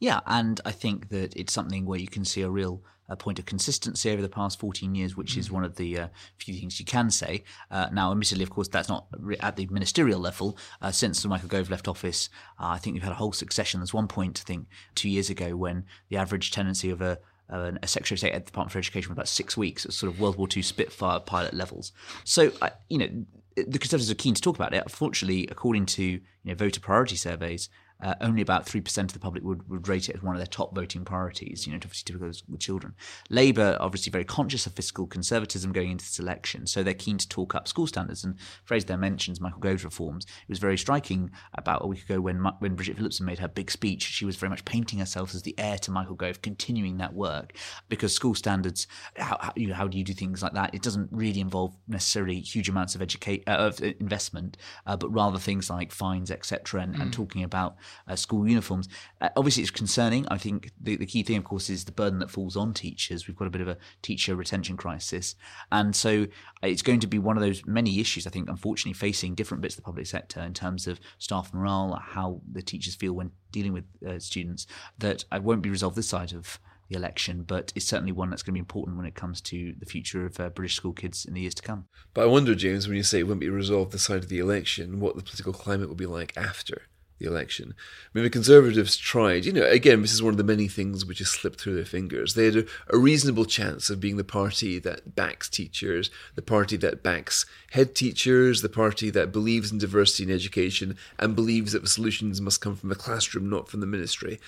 Yeah, 0.02 0.22
and 0.26 0.60
I 0.66 0.72
think 0.72 1.10
that 1.10 1.36
it's 1.36 1.54
something 1.54 1.86
where 1.86 2.00
you 2.00 2.08
can 2.08 2.26
see 2.26 2.42
a 2.42 2.50
real 2.50 2.84
uh, 3.08 3.16
point 3.16 3.38
of 3.38 3.46
consistency 3.46 4.10
over 4.10 4.22
the 4.22 4.28
past 4.28 4.60
14 4.60 4.96
years, 4.96 5.16
which 5.16 5.38
is 5.38 5.50
mm. 5.50 5.52
one 5.52 5.64
of 5.64 5.76
the 5.76 6.00
uh, 6.00 6.08
few 6.38 6.56
things 6.56 6.80
you 6.80 6.86
can 6.88 7.12
say. 7.12 7.44
Uh, 7.70 7.88
now, 7.94 8.12
admittedly, 8.12 8.42
of 8.44 8.50
course, 8.50 8.68
that's 8.68 8.90
not 8.90 9.06
at 9.42 9.58
the 9.58 9.68
ministerial 9.68 10.20
level. 10.20 10.58
Uh, 10.82 10.90
since 10.90 11.24
Michael 11.24 11.50
Gove 11.50 11.70
left 11.70 11.88
office, 11.88 12.30
uh, 12.60 12.66
I 12.70 12.80
think 12.80 12.96
we've 12.96 13.04
had 13.04 13.12
a 13.12 13.16
whole 13.16 13.32
succession. 13.32 13.80
There's 13.80 13.94
one 13.94 14.08
point, 14.08 14.42
I 14.44 14.48
think, 14.48 14.66
two 14.96 15.08
years 15.08 15.30
ago 15.30 15.56
when 15.56 15.86
the 16.10 16.18
average 16.18 16.50
tenancy 16.50 16.90
of 16.90 17.02
a 17.02 17.20
uh, 17.52 17.74
a 17.84 17.88
Secretary 17.88 18.16
of 18.16 18.20
State 18.20 18.34
at 18.34 18.46
the 18.46 18.52
Department 18.52 18.72
for 18.72 18.80
Education 18.80 19.10
was 19.10 19.18
about 19.18 19.28
six 19.28 19.58
weeks 19.58 19.86
at 19.86 19.92
sort 19.92 20.12
of 20.12 20.22
World 20.22 20.38
War 20.38 20.48
II 20.56 20.62
Spitfire 20.62 21.20
pilot 21.20 21.54
levels. 21.54 21.92
So, 22.24 22.54
you 22.88 22.98
know, 22.98 23.10
the 23.56 23.78
Conservatives 23.78 24.10
are 24.10 24.16
keen 24.16 24.34
to 24.34 24.42
talk 24.42 24.56
about 24.56 24.74
it. 24.74 24.82
Unfortunately, 24.84 25.48
according 25.52 25.86
to 25.88 26.04
you 26.04 26.22
know, 26.46 26.56
voter 26.56 26.80
priority 26.80 27.18
surveys, 27.18 27.70
uh, 28.02 28.16
only 28.22 28.42
about 28.42 28.66
3% 28.66 28.98
of 29.04 29.14
the 29.14 29.20
public 29.20 29.44
would, 29.44 29.68
would 29.70 29.88
rate 29.88 30.10
it 30.10 30.16
as 30.16 30.24
one 30.24 30.36
of 30.36 30.40
their 30.40 30.48
top 30.48 30.74
voting 30.76 31.06
priorities, 31.06 31.66
you 31.66 31.74
know, 31.74 31.78
obviously 31.78 32.04
typical 32.06 32.32
with 32.50 32.60
children. 32.60 32.94
Labour 33.30 33.78
obviously 33.80 34.12
very 34.12 34.24
conscious 34.24 34.66
of 34.66 34.74
fiscal 34.74 35.08
conservatism 35.08 35.72
going 35.72 35.92
into 35.92 36.06
this 36.06 36.20
election, 36.20 36.66
so 36.66 36.84
they're 36.84 36.94
keen 36.94 37.18
to 37.18 37.28
talk 37.28 37.56
up 37.56 37.68
school 37.68 37.88
standards. 37.88 38.24
And 38.24 38.36
Fraser 38.64 38.88
there 38.88 38.98
mentions 38.98 39.40
Michael 39.40 39.60
Gove's 39.60 39.84
reforms. 39.84 40.26
It 40.26 40.50
was 40.50 40.60
very 40.60 40.78
striking 40.78 41.32
about 41.54 41.84
a 41.84 41.88
week 41.88 42.04
ago 42.04 42.22
when, 42.22 42.38
when 42.60 42.76
Bridget 42.76 42.98
Phillipson 42.98 43.26
made 43.26 43.40
her 43.40 43.48
big 43.48 43.72
speech. 43.72 44.04
She 44.04 44.26
was 44.26 44.36
very 44.36 44.50
much 44.50 44.66
painting 44.66 45.00
herself 45.00 45.36
as 45.36 45.44
the 45.44 45.56
heir 45.58 45.78
to 45.80 45.92
Michael 45.92 46.16
Gove, 46.16 46.42
continuing 46.42 46.98
that 46.98 47.14
work, 47.14 47.54
because 47.90 48.14
school 48.14 48.36
standards, 48.36 48.88
how, 49.18 49.38
how, 49.40 49.54
you 49.56 49.68
know, 49.68 49.76
how 49.76 49.88
do 49.88 49.98
you 49.98 50.04
do 50.04 50.14
things 50.14 50.42
like 50.42 50.54
that? 50.54 50.74
It 50.74 50.82
doesn't 50.82 51.10
really 51.12 51.40
involve 51.40 51.76
necessarily 51.88 52.40
huge 52.40 52.70
amounts 52.70 52.96
of, 52.96 53.02
educate, 53.02 53.44
uh, 53.48 53.52
of 53.52 53.82
investment, 53.82 54.58
uh, 54.86 54.98
but 54.98 55.10
rather 55.10 55.38
things 55.38 55.70
like 55.70 55.92
fines, 55.92 56.32
etc., 56.32 56.82
and, 56.82 56.96
mm. 56.96 57.02
and 57.02 57.14
talking 57.14 57.44
about 57.44 57.76
uh, 58.08 58.16
school 58.16 58.48
uniforms. 58.48 58.88
Uh, 59.20 59.30
obviously, 59.36 59.64
it's 59.64 59.72
concerning. 59.72 60.28
I 60.30 60.38
think 60.38 60.72
the, 60.80 60.96
the 60.96 61.06
key 61.06 61.24
thing, 61.24 61.38
of 61.38 61.44
course, 61.44 61.70
is 61.70 61.86
the 61.86 61.92
burden 61.92 62.20
that 62.20 62.32
falls 62.32 62.56
on 62.56 62.74
teachers. 62.74 63.28
We've 63.28 63.38
got 63.38 63.48
a 63.48 63.52
bit 63.52 63.62
of 63.62 63.68
a 63.68 63.78
teacher 64.02 64.36
retention 64.36 64.78
crisis. 64.78 65.36
And 65.72 65.96
so 65.96 66.24
uh, 66.64 66.68
it's 66.68 66.82
going 66.82 67.00
to 67.02 67.08
be 67.08 67.20
one 67.20 67.38
of 67.38 67.44
those 67.44 67.66
many 67.66 68.00
issues, 68.00 68.28
I 68.28 68.30
think, 68.30 68.50
unfortunately, 68.50 68.94
facing 68.94 69.36
different 69.36 69.62
bits 69.62 69.76
of 69.76 69.78
the 69.78 69.86
public 69.86 70.08
sector 70.08 70.42
in 70.42 70.54
terms 70.54 70.88
of 70.88 71.00
staff 71.18 71.54
morale, 71.54 72.00
how 72.02 72.42
the 72.52 72.62
teachers 72.62 72.96
feel 72.96 73.14
when 73.14 73.32
dealing 73.52 73.74
with 73.74 73.86
uh, 74.08 74.20
students, 74.20 74.68
that 74.98 75.26
I 75.32 75.40
won't 75.40 75.62
be 75.62 75.70
resolved 75.70 75.98
this 75.98 76.08
side 76.08 76.34
of 76.34 76.60
the 76.92 76.98
election, 76.98 77.44
but 77.44 77.72
it's 77.74 77.86
certainly 77.86 78.12
one 78.12 78.30
that's 78.30 78.44
going 78.44 78.52
to 78.52 78.58
be 78.58 78.60
important 78.60 78.98
when 78.98 79.06
it 79.06 79.16
comes 79.16 79.40
to 79.40 79.74
the 79.80 79.86
future 79.86 80.26
of 80.26 80.40
uh, 80.40 80.50
British 80.50 80.76
school 80.76 80.92
kids 80.92 81.26
in 81.26 81.34
the 81.34 81.42
years 81.42 81.56
to 81.56 81.64
come. 81.64 81.86
But 82.14 82.24
I 82.24 82.26
wonder, 82.26 82.54
James, 82.54 82.88
when 82.88 82.98
you 82.98 83.04
say 83.04 83.20
it 83.20 83.28
won't 83.28 83.40
be 83.40 83.50
resolved 83.50 83.94
this 83.94 84.04
side 84.04 84.24
of 84.24 84.30
the 84.30 84.40
election, 84.40 85.00
what 85.00 85.16
the 85.16 85.24
political 85.24 85.54
climate 85.54 85.88
will 85.88 85.96
be 85.96 86.06
like 86.06 86.36
after 86.36 86.84
the 87.22 87.30
election. 87.30 87.74
I 87.78 88.10
mean, 88.14 88.24
the 88.24 88.30
Conservatives 88.30 88.98
tried, 88.98 89.46
you 89.46 89.54
know, 89.54 89.66
again, 89.66 90.02
this 90.02 90.14
is 90.14 90.24
one 90.24 90.34
of 90.34 90.38
the 90.38 90.44
many 90.44 90.68
things 90.68 91.06
which 91.06 91.20
has 91.20 91.30
slipped 91.30 91.60
through 91.60 91.76
their 91.76 91.86
fingers. 91.86 92.34
They 92.34 92.46
had 92.46 92.56
a, 92.58 92.66
a, 92.90 92.98
reasonable 92.98 93.46
chance 93.46 93.90
of 93.90 94.00
being 94.00 94.18
the 94.18 94.24
party 94.24 94.80
that 94.80 95.16
backs 95.16 95.50
teachers, 95.50 96.10
the 96.36 96.42
party 96.42 96.78
that 96.78 97.04
backs 97.04 97.46
head 97.72 97.96
teachers, 97.96 98.62
the 98.62 98.70
party 98.70 99.10
that 99.12 99.32
believes 99.32 99.72
in 99.72 99.78
diversity 99.78 100.24
in 100.24 100.32
education 100.32 100.98
and 101.20 101.36
believes 101.36 101.72
that 101.72 101.82
the 101.82 101.88
solutions 101.88 102.42
must 102.42 102.62
come 102.62 102.76
from 102.76 102.90
the 102.90 102.96
classroom, 102.96 103.50
not 103.50 103.70
from 103.70 103.80
the 103.80 103.86
ministry. 103.86 104.40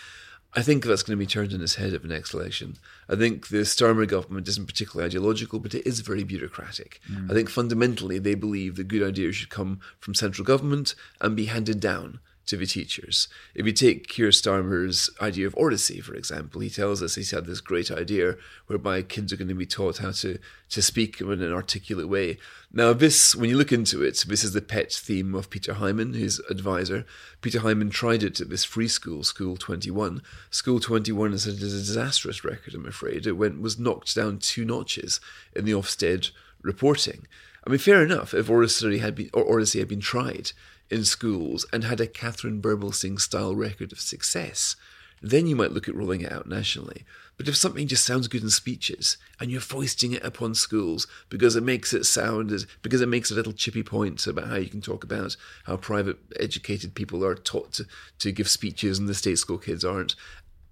I 0.55 0.61
think 0.61 0.85
that's 0.85 1.01
going 1.01 1.17
to 1.17 1.23
be 1.23 1.27
turned 1.27 1.53
on 1.53 1.61
its 1.61 1.75
head 1.75 1.93
at 1.93 2.03
the 2.03 2.07
next 2.07 2.33
election. 2.33 2.77
I 3.09 3.15
think 3.15 3.47
the 3.47 3.57
Starmer 3.57 4.07
government 4.07 4.47
isn't 4.47 4.67
particularly 4.67 5.07
ideological, 5.07 5.59
but 5.59 5.73
it 5.73 5.85
is 5.87 6.01
very 6.01 6.23
bureaucratic. 6.23 7.01
Mm. 7.11 7.31
I 7.31 7.33
think 7.33 7.49
fundamentally 7.49 8.19
they 8.19 8.35
believe 8.35 8.75
that 8.75 8.87
good 8.87 9.01
ideas 9.01 9.35
should 9.35 9.49
come 9.49 9.79
from 9.99 10.13
central 10.13 10.45
government 10.45 10.93
and 11.19 11.35
be 11.35 11.45
handed 11.45 11.79
down 11.79 12.19
to 12.45 12.57
be 12.57 12.65
teachers. 12.65 13.27
If 13.55 13.65
you 13.65 13.71
take 13.71 14.07
Keir 14.07 14.29
Starmer's 14.29 15.09
idea 15.21 15.47
of 15.47 15.55
Oracy, 15.55 16.01
for 16.01 16.13
example, 16.13 16.61
he 16.61 16.69
tells 16.69 17.01
us 17.01 17.15
he's 17.15 17.31
had 17.31 17.45
this 17.45 17.61
great 17.61 17.89
idea 17.89 18.35
whereby 18.67 19.01
kids 19.01 19.31
are 19.31 19.37
going 19.37 19.47
to 19.47 19.53
be 19.53 19.65
taught 19.65 19.99
how 19.99 20.11
to, 20.11 20.37
to 20.69 20.81
speak 20.81 21.21
in 21.21 21.29
an 21.29 21.53
articulate 21.53 22.09
way. 22.09 22.37
Now, 22.71 22.91
this, 22.91 23.35
when 23.35 23.49
you 23.49 23.57
look 23.57 23.71
into 23.71 24.03
it, 24.03 24.25
this 24.27 24.43
is 24.43 24.53
the 24.53 24.61
pet 24.61 24.91
theme 24.91 25.35
of 25.35 25.49
Peter 25.49 25.75
Hyman, 25.75 26.13
his 26.13 26.39
advisor. 26.49 27.05
Peter 27.41 27.59
Hyman 27.59 27.89
tried 27.89 28.23
it 28.23 28.41
at 28.41 28.49
this 28.49 28.65
free 28.65 28.87
school, 28.87 29.23
School 29.23 29.55
21. 29.55 30.21
School 30.49 30.79
21 30.79 31.31
has 31.31 31.45
had 31.45 31.55
a 31.55 31.59
disastrous 31.59 32.43
record, 32.43 32.73
I'm 32.73 32.85
afraid. 32.85 33.25
It 33.25 33.33
went 33.33 33.61
was 33.61 33.79
knocked 33.79 34.15
down 34.15 34.39
two 34.39 34.65
notches 34.65 35.21
in 35.55 35.65
the 35.65 35.71
Ofsted 35.71 36.31
reporting. 36.61 37.27
I 37.65 37.69
mean, 37.69 37.79
fair 37.79 38.03
enough 38.03 38.33
if 38.33 38.49
Oracy 38.49 38.97
had 38.97 39.15
been, 39.15 39.29
or 39.33 39.43
Oracy 39.43 39.79
had 39.79 39.87
been 39.87 40.01
tried 40.01 40.51
in 40.89 41.05
schools 41.05 41.65
and 41.73 41.83
had 41.83 41.99
a 41.99 42.07
Katharine 42.07 42.61
Birbalsingh 42.61 43.19
style 43.19 43.55
record 43.55 43.91
of 43.91 43.99
success, 43.99 44.75
then 45.21 45.47
you 45.47 45.55
might 45.55 45.71
look 45.71 45.87
at 45.87 45.95
rolling 45.95 46.21
it 46.21 46.31
out 46.31 46.47
nationally. 46.47 47.05
But 47.37 47.47
if 47.47 47.55
something 47.55 47.87
just 47.87 48.05
sounds 48.05 48.27
good 48.27 48.43
in 48.43 48.49
speeches 48.49 49.17
and 49.39 49.49
you're 49.49 49.61
foisting 49.61 50.11
it 50.11 50.23
upon 50.23 50.53
schools 50.53 51.07
because 51.29 51.55
it 51.55 51.63
makes 51.63 51.93
it 51.93 52.03
sound 52.03 52.51
as 52.51 52.67
because 52.81 53.01
it 53.01 53.07
makes 53.07 53.31
a 53.31 53.35
little 53.35 53.53
chippy 53.53 53.83
point 53.83 54.27
about 54.27 54.49
how 54.49 54.55
you 54.55 54.69
can 54.69 54.81
talk 54.81 55.03
about 55.03 55.35
how 55.65 55.77
private 55.77 56.17
educated 56.39 56.93
people 56.93 57.25
are 57.25 57.35
taught 57.35 57.73
to, 57.73 57.85
to 58.19 58.31
give 58.31 58.49
speeches 58.49 58.99
and 58.99 59.07
the 59.07 59.15
state 59.15 59.39
school 59.39 59.57
kids 59.57 59.83
aren't, 59.83 60.15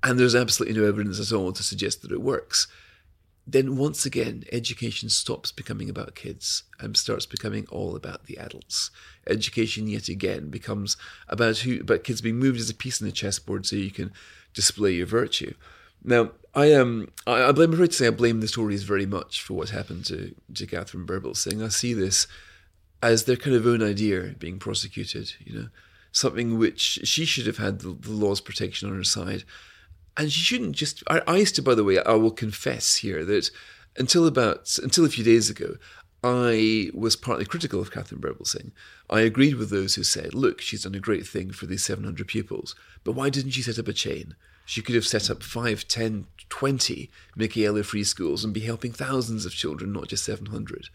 and 0.04 0.20
there's 0.20 0.36
absolutely 0.36 0.80
no 0.80 0.88
evidence 0.88 1.20
at 1.20 1.36
all 1.36 1.52
to 1.52 1.64
suggest 1.64 2.02
that 2.02 2.12
it 2.12 2.22
works, 2.22 2.68
then 3.48 3.76
once 3.76 4.06
again, 4.06 4.44
education 4.52 5.10
stops 5.10 5.52
becoming 5.52 5.90
about 5.90 6.16
kids 6.16 6.64
and 6.80 6.96
starts 6.96 7.26
becoming 7.26 7.66
all 7.70 7.96
about 7.96 8.26
the 8.26 8.38
adults. 8.38 8.92
Education, 9.28 9.88
yet 9.88 10.08
again, 10.10 10.50
becomes 10.50 10.96
about 11.28 11.60
who, 11.60 11.82
about 11.82 12.04
kids 12.04 12.22
being 12.22 12.38
moved 12.38 12.60
as 12.60 12.70
a 12.70 12.76
piece 12.76 13.02
in 13.02 13.08
the 13.08 13.14
chessboard 13.14 13.66
so 13.66 13.76
you 13.76 13.92
can 13.92 14.12
display 14.54 14.92
your 14.92 15.08
virtue. 15.08 15.54
Now, 16.04 16.32
I 16.54 16.68
am. 16.68 16.82
Um, 16.82 17.12
I, 17.28 17.50
I 17.50 17.52
blame. 17.52 17.74
Afraid 17.74 17.92
to 17.92 17.96
say 17.96 18.08
I 18.08 18.12
blame 18.12 18.42
the 18.42 18.48
Tories 18.48 18.84
very 18.84 19.06
much 19.06 19.42
for 19.42 19.54
what 19.54 19.70
happened 19.70 20.06
to 20.06 20.36
to 20.56 20.68
Katharine 20.68 21.34
saying 21.36 21.64
I 21.64 21.70
see 21.70 21.94
this 21.94 22.28
as 23.02 23.24
their 23.24 23.38
kind 23.38 23.56
of 23.56 23.66
own 23.66 23.82
idea 23.82 24.36
being 24.38 24.60
prosecuted. 24.60 25.34
You 25.40 25.60
know, 25.60 25.68
something 26.12 26.58
which 26.58 27.00
she 27.04 27.26
should 27.26 27.48
have 27.48 27.58
had 27.58 27.80
the, 27.80 27.94
the 27.94 28.12
law's 28.12 28.42
protection 28.42 28.90
on 28.90 28.96
her 28.96 29.04
side 29.04 29.44
and 30.18 30.32
she 30.32 30.42
shouldn't 30.42 30.76
just. 30.76 31.04
I, 31.08 31.22
I 31.28 31.38
used 31.38 31.56
to, 31.56 31.62
by 31.62 31.76
the 31.76 31.84
way, 31.84 32.00
I 32.04 32.14
will 32.14 32.32
confess 32.32 32.98
here 32.98 33.24
that 33.26 33.50
until 33.98 34.28
about 34.28 34.78
until 34.82 35.06
a 35.06 35.10
few 35.10 35.24
days 35.24 35.50
ago, 35.50 35.76
I 36.24 36.92
was 36.94 37.16
partly 37.16 37.46
critical 37.46 37.82
of 37.82 37.92
Katharine 37.92 38.22
Birbalsingh. 38.22 38.72
I 39.10 39.22
agreed 39.22 39.56
with 39.56 39.70
those 39.70 39.96
who 39.96 40.04
said, 40.04 40.34
look, 40.34 40.62
she's 40.62 40.84
done 40.84 40.96
a 40.96 41.00
great 41.00 41.26
thing 41.26 41.52
for 41.52 41.66
these 41.66 41.84
700 41.84 42.28
pupils, 42.28 42.76
but 43.04 43.14
why 43.14 43.30
didn't 43.30 43.52
she 43.52 43.64
set 43.64 43.80
up 43.80 43.88
a 43.88 43.94
chain? 43.94 44.36
She 44.66 44.82
could 44.82 44.96
have 44.96 45.08
set 45.08 45.30
up 45.30 45.42
5, 45.42 45.88
10, 45.88 46.28
20 46.48 47.12
Michaela 47.36 47.84
free 47.84 48.04
schools 48.04 48.46
and 48.46 48.54
be 48.54 48.62
helping 48.62 48.92
thousands 48.92 49.46
of 49.46 49.54
children, 49.54 49.92
not 49.92 50.08
just 50.08 50.24
700. 50.24 50.90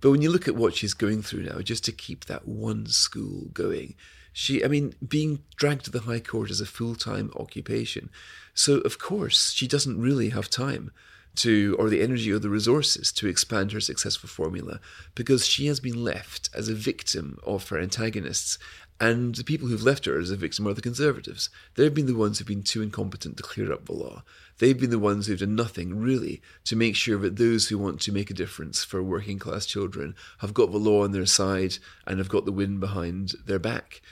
But 0.00 0.10
when 0.10 0.22
you 0.22 0.30
look 0.30 0.48
at 0.48 0.56
what 0.56 0.74
she's 0.74 0.94
going 0.94 1.22
through 1.22 1.44
now, 1.44 1.60
just 1.60 1.84
to 1.84 1.92
keep 1.92 2.24
that 2.24 2.48
one 2.48 2.86
school 2.86 3.50
going, 3.52 3.94
she, 4.32 4.64
I 4.64 4.68
mean, 4.68 4.94
being 5.06 5.42
dragged 5.56 5.84
to 5.84 5.90
the 5.90 6.00
High 6.00 6.20
Court 6.20 6.50
is 6.50 6.60
a 6.60 6.66
full 6.66 6.94
time 6.94 7.30
occupation. 7.36 8.10
So, 8.54 8.78
of 8.78 8.98
course, 8.98 9.52
she 9.52 9.66
doesn't 9.66 10.00
really 10.00 10.30
have 10.30 10.50
time 10.50 10.90
to, 11.36 11.76
or 11.78 11.88
the 11.88 12.02
energy 12.02 12.30
or 12.30 12.38
the 12.38 12.50
resources 12.50 13.12
to 13.12 13.26
expand 13.26 13.72
her 13.72 13.80
successful 13.80 14.28
formula 14.28 14.80
because 15.14 15.46
she 15.46 15.66
has 15.66 15.80
been 15.80 16.04
left 16.04 16.50
as 16.54 16.68
a 16.68 16.74
victim 16.74 17.38
of 17.46 17.68
her 17.68 17.78
antagonists. 17.78 18.58
And 19.00 19.34
the 19.34 19.42
people 19.42 19.66
who've 19.66 19.82
left 19.82 20.04
her 20.04 20.18
as 20.20 20.30
a 20.30 20.36
victim 20.36 20.68
are 20.68 20.74
the 20.74 20.82
Conservatives. 20.82 21.50
They've 21.74 21.92
been 21.92 22.06
the 22.06 22.14
ones 22.14 22.38
who've 22.38 22.46
been 22.46 22.62
too 22.62 22.82
incompetent 22.82 23.36
to 23.36 23.42
clear 23.42 23.72
up 23.72 23.86
the 23.86 23.94
law. 23.94 24.22
They've 24.58 24.78
been 24.78 24.90
the 24.90 24.98
ones 24.98 25.26
who've 25.26 25.40
done 25.40 25.56
nothing, 25.56 25.98
really, 25.98 26.40
to 26.66 26.76
make 26.76 26.94
sure 26.94 27.18
that 27.18 27.36
those 27.36 27.68
who 27.68 27.78
want 27.78 28.00
to 28.02 28.12
make 28.12 28.30
a 28.30 28.34
difference 28.34 28.84
for 28.84 29.02
working 29.02 29.40
class 29.40 29.66
children 29.66 30.14
have 30.38 30.54
got 30.54 30.70
the 30.70 30.78
law 30.78 31.02
on 31.02 31.10
their 31.10 31.26
side 31.26 31.78
and 32.06 32.18
have 32.18 32.28
got 32.28 32.44
the 32.44 32.52
wind 32.52 32.78
behind 32.78 33.34
their 33.44 33.58
back. 33.58 34.02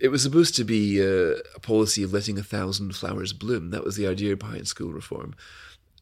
It 0.00 0.08
was 0.08 0.22
supposed 0.22 0.56
to 0.56 0.64
be 0.64 0.98
a, 1.00 1.34
a 1.34 1.60
policy 1.60 2.02
of 2.02 2.12
letting 2.12 2.38
a 2.38 2.42
thousand 2.42 2.96
flowers 2.96 3.34
bloom. 3.34 3.70
That 3.70 3.84
was 3.84 3.96
the 3.96 4.06
idea 4.06 4.34
behind 4.34 4.66
school 4.66 4.92
reform. 4.92 5.34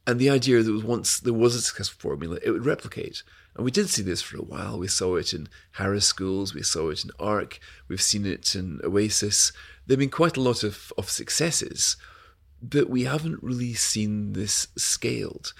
And 0.06 0.20
the 0.20 0.30
idea 0.30 0.62
that 0.62 0.84
once 0.84 1.18
there 1.18 1.34
was 1.34 1.56
a 1.56 1.60
successful 1.60 2.10
formula, 2.10 2.38
it 2.42 2.50
would 2.52 2.64
replicate. 2.64 3.24
And 3.56 3.64
we 3.64 3.72
did 3.72 3.90
see 3.90 4.02
this 4.02 4.22
for 4.22 4.38
a 4.38 4.42
while. 4.42 4.78
We 4.78 4.86
saw 4.86 5.16
it 5.16 5.34
in 5.34 5.48
Harris 5.72 6.06
schools, 6.06 6.54
we 6.54 6.62
saw 6.62 6.90
it 6.90 7.04
in 7.04 7.10
Ark, 7.18 7.58
we've 7.88 8.00
seen 8.00 8.24
it 8.24 8.54
in 8.54 8.80
Oasis. 8.84 9.52
There 9.86 9.94
have 9.94 9.98
been 9.98 10.10
quite 10.10 10.36
a 10.36 10.40
lot 10.40 10.62
of, 10.62 10.92
of 10.96 11.10
successes, 11.10 11.96
but 12.62 12.88
we 12.88 13.04
haven't 13.04 13.42
really 13.42 13.74
seen 13.74 14.32
this 14.32 14.68
scaled. 14.76 15.52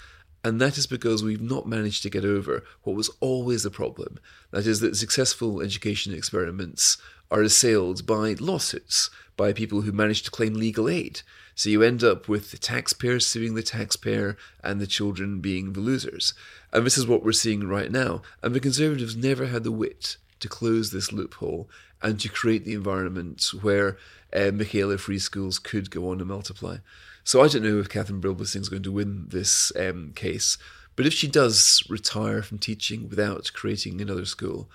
And 0.43 0.61
that 0.61 0.77
is 0.77 0.87
because 0.87 1.21
we've 1.23 1.41
not 1.41 1.67
managed 1.67 2.03
to 2.03 2.09
get 2.09 2.23
over 2.23 2.63
what 2.83 2.95
was 2.95 3.09
always 3.19 3.63
the 3.63 3.69
problem. 3.69 4.17
That 4.51 4.65
is, 4.65 4.79
that 4.79 4.95
successful 4.95 5.61
education 5.61 6.13
experiments 6.13 6.97
are 7.31 7.41
assailed 7.41 8.05
by 8.05 8.35
lawsuits, 8.39 9.09
by 9.37 9.53
people 9.53 9.81
who 9.81 9.91
manage 9.91 10.23
to 10.23 10.31
claim 10.31 10.53
legal 10.53 10.89
aid. 10.89 11.21
So 11.55 11.69
you 11.69 11.83
end 11.83 12.03
up 12.03 12.27
with 12.27 12.51
the 12.51 12.57
taxpayer 12.57 13.19
suing 13.19 13.55
the 13.55 13.63
taxpayer 13.63 14.37
and 14.63 14.79
the 14.79 14.87
children 14.87 15.41
being 15.41 15.73
the 15.73 15.81
losers. 15.81 16.33
And 16.71 16.85
this 16.85 16.97
is 16.97 17.07
what 17.07 17.23
we're 17.23 17.33
seeing 17.33 17.67
right 17.67 17.91
now. 17.91 18.21
And 18.41 18.55
the 18.55 18.59
Conservatives 18.59 19.15
never 19.15 19.47
had 19.47 19.63
the 19.63 19.71
wit 19.71 20.17
to 20.39 20.47
close 20.47 20.91
this 20.91 21.11
loophole 21.11 21.69
and 22.01 22.19
to 22.19 22.29
create 22.29 22.65
the 22.65 22.73
environment 22.73 23.45
where 23.61 23.97
uh, 24.33 24.51
Michaela 24.51 24.97
free 24.97 25.19
schools 25.19 25.59
could 25.59 25.91
go 25.91 26.09
on 26.09 26.19
and 26.19 26.29
multiply. 26.29 26.77
So 27.23 27.41
I 27.41 27.47
don't 27.47 27.63
know 27.63 27.79
if 27.79 27.89
Katharine 27.89 28.21
Birbalsingh 28.21 28.61
is 28.61 28.69
going 28.69 28.83
to 28.83 28.91
win 28.91 29.25
this 29.27 29.71
um, 29.75 30.13
case, 30.15 30.57
but 30.95 31.05
if 31.05 31.13
she 31.13 31.27
does 31.27 31.83
retire 31.89 32.41
from 32.41 32.57
teaching 32.57 33.09
without 33.09 33.51
creating 33.53 34.01
another 34.01 34.25
school, 34.25 34.69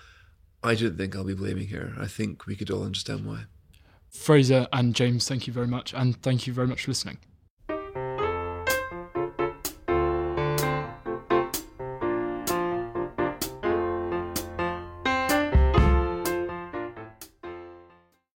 I 0.65 0.73
don't 0.73 0.97
think 0.97 1.15
I'll 1.15 1.23
be 1.23 1.35
blaming 1.35 1.67
her. 1.67 1.93
I 1.99 2.07
think 2.07 2.47
we 2.47 2.55
could 2.55 2.71
all 2.71 2.83
understand 2.83 3.25
why. 3.25 3.43
Fraser 4.09 4.67
and 4.73 4.95
James, 4.95 5.27
thank 5.27 5.45
you 5.45 5.53
very 5.53 5.67
much, 5.67 5.93
and 5.93 6.19
thank 6.23 6.47
you 6.47 6.53
very 6.53 6.67
much 6.67 6.85
for 6.85 6.91
listening. 6.91 7.19